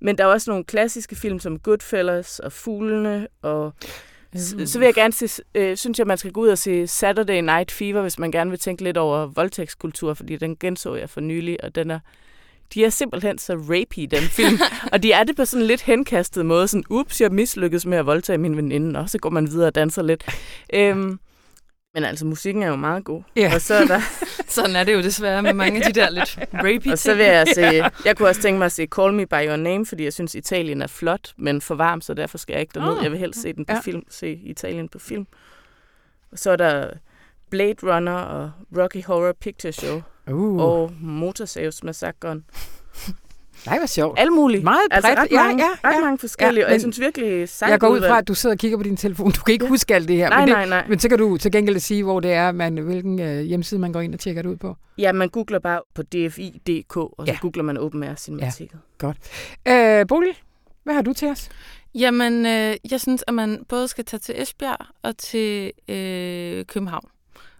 [0.00, 3.74] Men der er også nogle klassiske film som Goodfellas og Fuglene og
[4.32, 4.66] mm.
[4.66, 7.40] så vil jeg gerne se, øh, synes jeg, man skal gå ud og se Saturday
[7.40, 11.20] Night Fever, hvis man gerne vil tænke lidt over voldtægtskultur, fordi den genså jeg for
[11.20, 11.98] nylig, og den er,
[12.74, 14.58] de er simpelthen så rapey, den film.
[14.92, 16.68] og de er det på sådan en lidt henkastet måde.
[16.68, 19.74] Sådan, ups, jeg mislykkedes med at voldtage min veninde, og så går man videre og
[19.74, 20.24] danser lidt.
[20.74, 21.18] Øhm,
[21.94, 23.22] men altså, musikken er jo meget god.
[23.36, 23.54] Ja.
[23.54, 24.00] Og så er der...
[24.56, 27.24] Sådan er det jo desværre med mange af de der lidt rapey Og så vil
[27.24, 27.62] jeg se...
[28.04, 30.34] Jeg kunne også tænke mig at se Call Me By Your Name, fordi jeg synes,
[30.34, 32.98] Italien er flot, men for varm, så derfor skal jeg ikke derned.
[32.98, 33.02] Oh.
[33.02, 33.80] Jeg vil helst se den på ja.
[33.80, 35.26] film, se Italien på film.
[36.32, 36.90] Og så er der
[37.50, 40.02] Blade Runner og Rocky Horror Picture Show.
[40.30, 40.60] Uh.
[40.60, 42.44] Og Motorsavsmassakren.
[43.66, 44.18] Nej, hvor sjovt.
[44.18, 44.62] Alle mulige.
[44.62, 45.20] Meget altså, bredt.
[45.20, 47.80] Altså, ret mange, ja, ja, ret mange forskellige, ja, og jeg synes virkelig sejt Jeg
[47.80, 49.30] går ud fra, at du sidder og kigger på din telefon.
[49.30, 49.68] Du kan ikke ja.
[49.68, 50.28] huske alt det her.
[50.28, 50.84] Nej, men, det, nej, nej.
[50.88, 53.92] men så kan du til gengæld sige, hvor det er, man, hvilken øh, hjemmeside man
[53.92, 54.76] går ind og tjekker det ud på.
[54.98, 57.38] Ja, man googler bare på dfi.dk, og så ja.
[57.40, 58.78] googler man Open Air Cinematikket.
[59.02, 59.16] Ja, godt.
[59.68, 60.34] Øh, Bolig,
[60.84, 61.48] hvad har du til os?
[61.94, 67.08] Jamen, øh, jeg synes, at man både skal tage til Esbjerg og til øh, København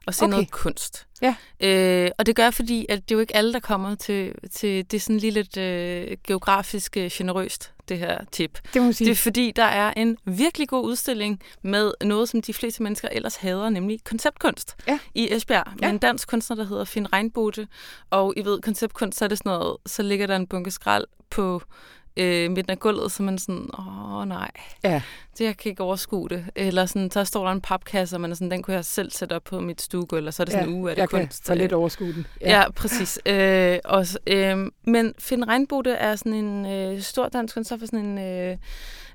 [0.07, 0.30] og se okay.
[0.30, 1.07] noget kunst.
[1.22, 1.34] Ja.
[1.61, 4.90] Øh, og det gør fordi, at det er jo ikke alle, der kommer til, til
[4.90, 8.59] det er sådan lige lidt øh, geografisk øh, generøst, det her tip.
[8.74, 9.07] Det, må sige.
[9.07, 13.09] det er fordi, der er en virkelig god udstilling med noget, som de fleste mennesker
[13.12, 14.98] ellers hader, nemlig konceptkunst ja.
[15.14, 15.66] i Esbjerg.
[15.66, 15.86] Ja.
[15.86, 17.68] Med en dansk kunstner, der hedder Finn Regnbote.
[18.11, 21.05] Og I ved, konceptkunst, så er det sådan noget, så ligger der en bunke skrald
[21.30, 21.62] på
[22.16, 24.50] øh, midten af gulvet, så man sådan, åh nej,
[24.84, 25.02] Ja.
[25.38, 26.44] det jeg kan ikke overskue det.
[26.54, 29.11] Eller sådan, så står der en papkasse, og man er sådan, den kunne jeg selv
[29.11, 30.74] sætte op på mit stuegulv, og så er det sådan, ja.
[30.74, 31.44] uge, er det jeg kunst?
[31.44, 32.26] kan for lidt overskue den.
[32.40, 33.18] Ja, ja præcis.
[33.26, 38.04] øh, også, øh, men Finn Regnbode er sådan en øh, stor dansk kunstner, for sådan
[38.06, 38.56] en, øh,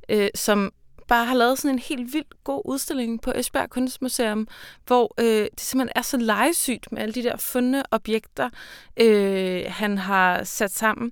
[0.10, 0.74] øh, som
[1.08, 4.48] bare har lavet sådan en helt vildt god udstilling på Esbjerg Kunstmuseum,
[4.88, 8.50] hvor øh, det simpelthen er så legesygt med alle de der fundne objekter,
[8.98, 11.12] øh, han har sat sammen.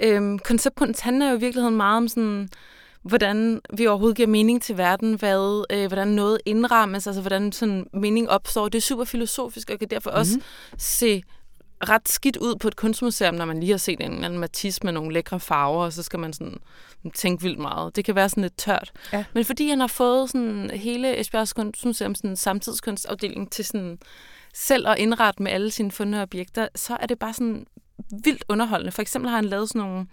[0.00, 2.48] Øh, konceptkunst handler jo i virkeligheden meget om sådan
[3.02, 7.86] hvordan vi overhovedet giver mening til verden, hvad, øh, hvordan noget indrammes, altså hvordan sådan
[7.92, 8.68] mening opstår.
[8.68, 10.20] Det er super filosofisk, og kan derfor mm-hmm.
[10.20, 10.38] også
[10.78, 11.22] se
[11.88, 14.80] ret skidt ud på et kunstmuseum, når man lige har set en eller anden Matisse
[14.84, 16.58] med nogle lækre farver, og så skal man sådan
[17.14, 17.96] tænke vildt meget.
[17.96, 18.92] Det kan være sådan lidt tørt.
[19.12, 19.24] Ja.
[19.34, 23.98] Men fordi han har fået sådan hele Esbjergs Kunstmuseum sådan samtidskunstafdeling til sådan
[24.54, 27.66] selv at indrette med alle sine fundne objekter, så er det bare sådan
[28.24, 28.92] vildt underholdende.
[28.92, 30.06] For eksempel har han lavet sådan nogle,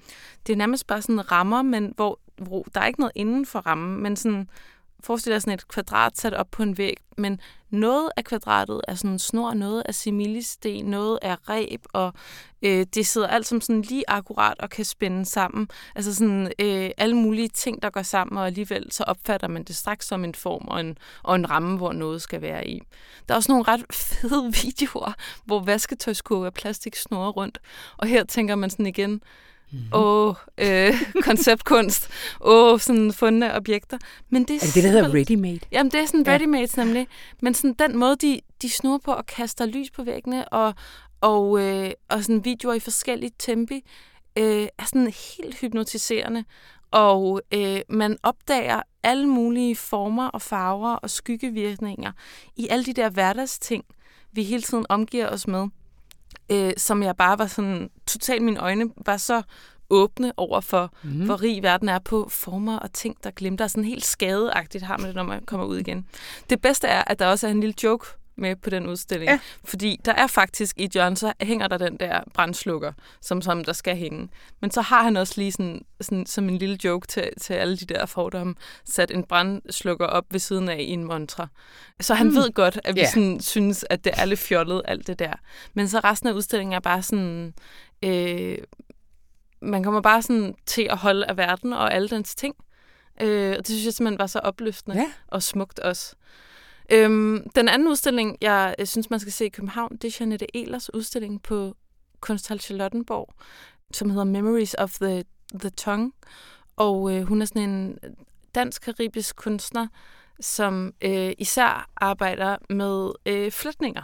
[0.47, 3.59] det er nærmest bare sådan rammer, men hvor, hvor der er ikke noget inden for
[3.59, 4.49] rammen, men sådan,
[5.04, 7.39] forestil dig sådan et kvadrat sat op på en væg, men
[7.70, 12.14] noget af kvadratet er sådan en snor, noget er similisten, noget er reb, og
[12.62, 15.68] øh, det sidder alt som sådan lige akkurat og kan spænde sammen.
[15.95, 19.76] Altså sådan øh, alle mulige ting, der går sammen, og alligevel så opfatter man det
[19.76, 22.82] straks som en form og en, og en ramme, hvor noget skal være i.
[23.28, 25.14] Der er også nogle ret fede videoer,
[25.45, 27.60] hvor vasketøjskurve af plastik snurrer rundt,
[27.97, 29.22] og her tænker man sådan igen,
[29.72, 29.82] Mhm.
[29.93, 30.93] Åh, øh,
[31.28, 32.09] konceptkunst.
[32.41, 33.97] Åh, sådan fundne objekter.
[34.30, 35.67] Men det er, Er det det, der hedder ready-made?
[35.72, 36.38] Jamen, det er sådan Ja.
[36.38, 37.07] ready-made nemlig.
[37.41, 40.74] Men sådan den måde, de, de snurrer på og kaster lys på væggene, og,
[41.22, 43.84] og, øh, og sådan videoer i forskellige tempi,
[44.38, 46.43] øh, er sådan helt hypnotiserende.
[46.91, 52.11] Og øh, man opdager alle mulige former og farver og skyggevirkninger
[52.57, 53.84] i alle de der hverdagsting,
[54.32, 55.67] vi hele tiden omgiver os med.
[56.49, 59.41] Øh, som jeg bare var sådan, totalt mine øjne var så
[59.89, 61.25] åbne over for, mm.
[61.25, 63.67] hvor rig verden er på former og ting, der glimter.
[63.67, 66.05] Sådan helt skadeagtigt har man det, når man kommer ud igen.
[66.49, 68.07] Det bedste er, at der også er en lille joke
[68.41, 69.29] med på den udstilling.
[69.31, 69.39] Ja.
[69.63, 73.73] Fordi der er faktisk i John, så hænger der den der brændslukker, som, som der
[73.73, 74.29] skal hænge.
[74.61, 77.77] Men så har han også lige sådan, sådan som en lille joke til, til alle
[77.77, 81.47] de der fordomme, sat en brændslukker op ved siden af i en montre.
[82.01, 82.35] Så han Mm.
[82.35, 83.09] ved godt, at vi yeah.
[83.09, 85.33] sådan, synes, at det er lidt fjollet, alt det der.
[85.73, 87.53] Men så resten af udstillingen er bare sådan...
[88.03, 88.57] Øh,
[89.61, 92.55] man kommer bare sådan til at holde af verden og alle dens ting.
[93.21, 95.05] Øh, og det synes jeg simpelthen var så opløftende Ja.
[95.27, 96.15] og smukt også.
[96.91, 100.93] Øhm, den anden udstilling, jeg synes, man skal se i København, det er Janette Elers
[100.93, 101.75] udstilling på
[102.19, 103.33] Kunsthal Charlottenborg,
[103.93, 105.23] som hedder Memories of the,
[105.59, 106.11] the Tongue.
[106.75, 107.97] Og øh, hun er sådan en
[108.55, 109.87] dansk-karibisk kunstner,
[110.39, 114.03] som øh, især arbejder med øh, flætninger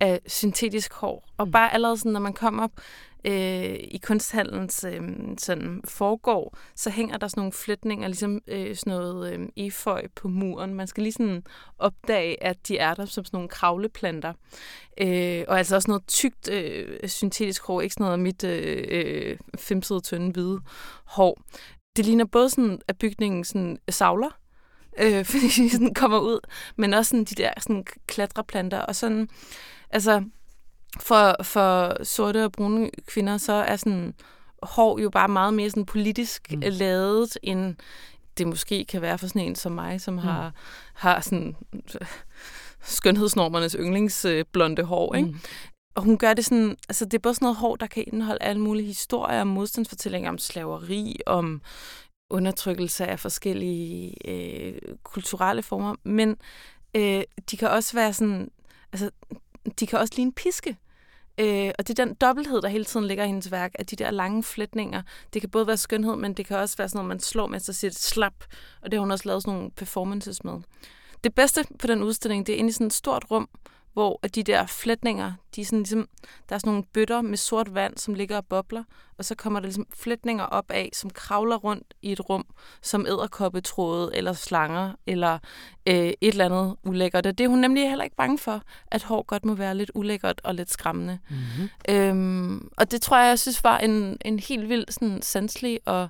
[0.00, 1.28] af syntetisk hår.
[1.36, 1.52] Og Mm.
[1.52, 2.72] bare allerede sådan, når man kommer op
[3.24, 5.00] øh, i kunsthandlens øh,
[5.38, 10.28] sådan foregår, så hænger der sådan nogle flytninger, ligesom øh, sådan noget øh, eføj på
[10.28, 10.74] muren.
[10.74, 11.44] Man skal lige sådan
[11.78, 14.32] opdage, at de er der som sådan nogle kravleplanter.
[15.00, 18.84] Øh, og altså også noget tykt øh, syntetisk hår, ikke sådan noget af mit øh,
[18.88, 20.60] øh, femsede, tynde, hvide
[21.04, 21.42] hår.
[21.96, 24.38] Det ligner både sådan, at bygningen sådan savler,
[24.98, 26.40] øh, fordi de sådan kommer ud,
[26.76, 29.28] men også sådan de der sådan klatreplanter, og sådan,
[29.90, 30.24] altså,
[31.00, 34.14] for, for sorte og brune kvinder, så er sådan
[34.62, 36.60] hår jo bare meget mere sådan politisk Mm.
[36.64, 37.76] lavet, end
[38.38, 40.20] det måske kan være for sådan en som mig, som mm.
[40.20, 40.52] har,
[40.94, 41.56] har sådan
[42.82, 45.28] skønhedsnormernes yndlingsblonde hår, ikke?
[45.28, 45.38] Mm.
[45.94, 48.42] Og hun gør det sådan, altså det er både sådan noget hår, der kan indeholde
[48.42, 51.62] alle mulige historier om modstandsfortællinger, om slaveri, om
[52.30, 56.36] undertrykkelse af forskellige øh, kulturelle former, men
[56.96, 58.50] øh, de kan også være sådan,
[58.92, 59.10] altså
[59.80, 60.76] de kan også ligne piske.
[61.38, 63.96] Øh, og det er den dobbelthed, der hele tiden ligger i hendes værk, at de
[63.96, 65.02] der lange flætninger,
[65.32, 67.60] det kan både være skønhed, men det kan også være sådan noget, man slår med,
[67.60, 68.44] så siger det slap.
[68.82, 70.60] Og det har hun også lavet sådan nogle performances med.
[71.24, 73.48] Det bedste på den udstilling, det er inde i sådan et stort rum,
[73.92, 76.08] hvor at de der flætninger, de er sådan ligesom,
[76.48, 78.84] der er sådan nogle bøtter med sort vand, som ligger og bobler,
[79.18, 82.46] og så kommer der ligesom flætninger op af, som kravler rundt i et rum,
[82.82, 85.38] som æderkoppetråde, eller slanger, eller
[85.86, 87.26] øh, et eller andet ulækkert.
[87.26, 89.90] Og det er hun nemlig heller ikke bange for, at hår godt må være lidt
[89.94, 91.18] ulækkert og lidt skræmmende.
[91.28, 91.68] Mm-hmm.
[91.88, 96.08] Øhm, og det tror jeg, jeg synes var en, en helt vild sådan, sanselig og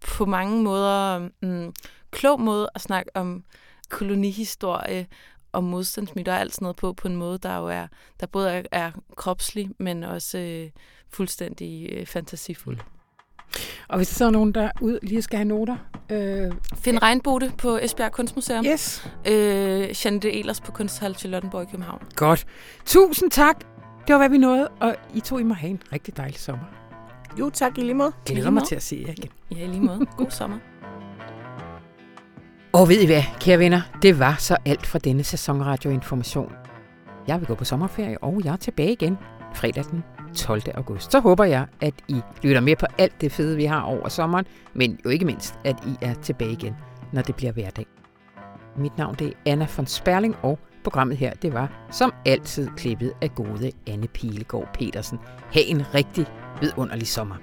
[0.00, 1.72] på mange måder mm,
[2.10, 3.44] klog måde at snakke om
[3.88, 5.06] kolonihistorie
[5.52, 7.86] og modstandsmyter og alt sådan noget på, på en måde, der jo er,
[8.20, 10.70] der både er, er kropslig, men også øh,
[11.10, 12.78] fuldstændig øh, fantasifuld.
[13.88, 15.76] Og hvis der så er nogen, der ud lige skal have noter.
[16.10, 18.64] Øh, Find Regnbode på Esbjerg Kunstmuseum.
[18.66, 19.08] yes.
[19.28, 19.34] Øh,
[20.04, 22.02] Jeanette Elers på Kunsthal Charlottenborg i København.
[22.16, 22.46] Godt.
[22.86, 23.56] Tusind tak.
[24.06, 24.68] Det var, hvad vi nåede.
[24.68, 26.64] Og I to, I må have en rigtig dejlig sommer.
[27.38, 28.12] Jo, tak i lige måde.
[28.28, 29.30] Jeg glæder mig til at se jer igen.
[29.50, 30.06] Ja, i lige måde.
[30.16, 30.58] God sommer.
[32.72, 36.52] Og ved I hvad, kære venner, det var så alt for denne sæson radioinformation.
[37.28, 39.18] Jeg vil gå på sommerferie, og jeg er tilbage igen
[39.54, 40.04] fredag den
[40.36, 40.62] 12.
[40.74, 41.12] august.
[41.12, 44.44] Så håber jeg, at I lytter med på alt det fede, vi har over sommeren,
[44.74, 46.76] men jo ikke mindst, at I er tilbage igen,
[47.12, 47.86] når det bliver hverdag.
[48.76, 53.12] Mit navn det er Anna von Sperling, og programmet her, det var som altid klippet
[53.22, 55.18] af gode Anne Pilegaard Petersen.
[55.54, 56.26] Ha' en rigtig
[56.60, 57.34] vidunderlig sommer.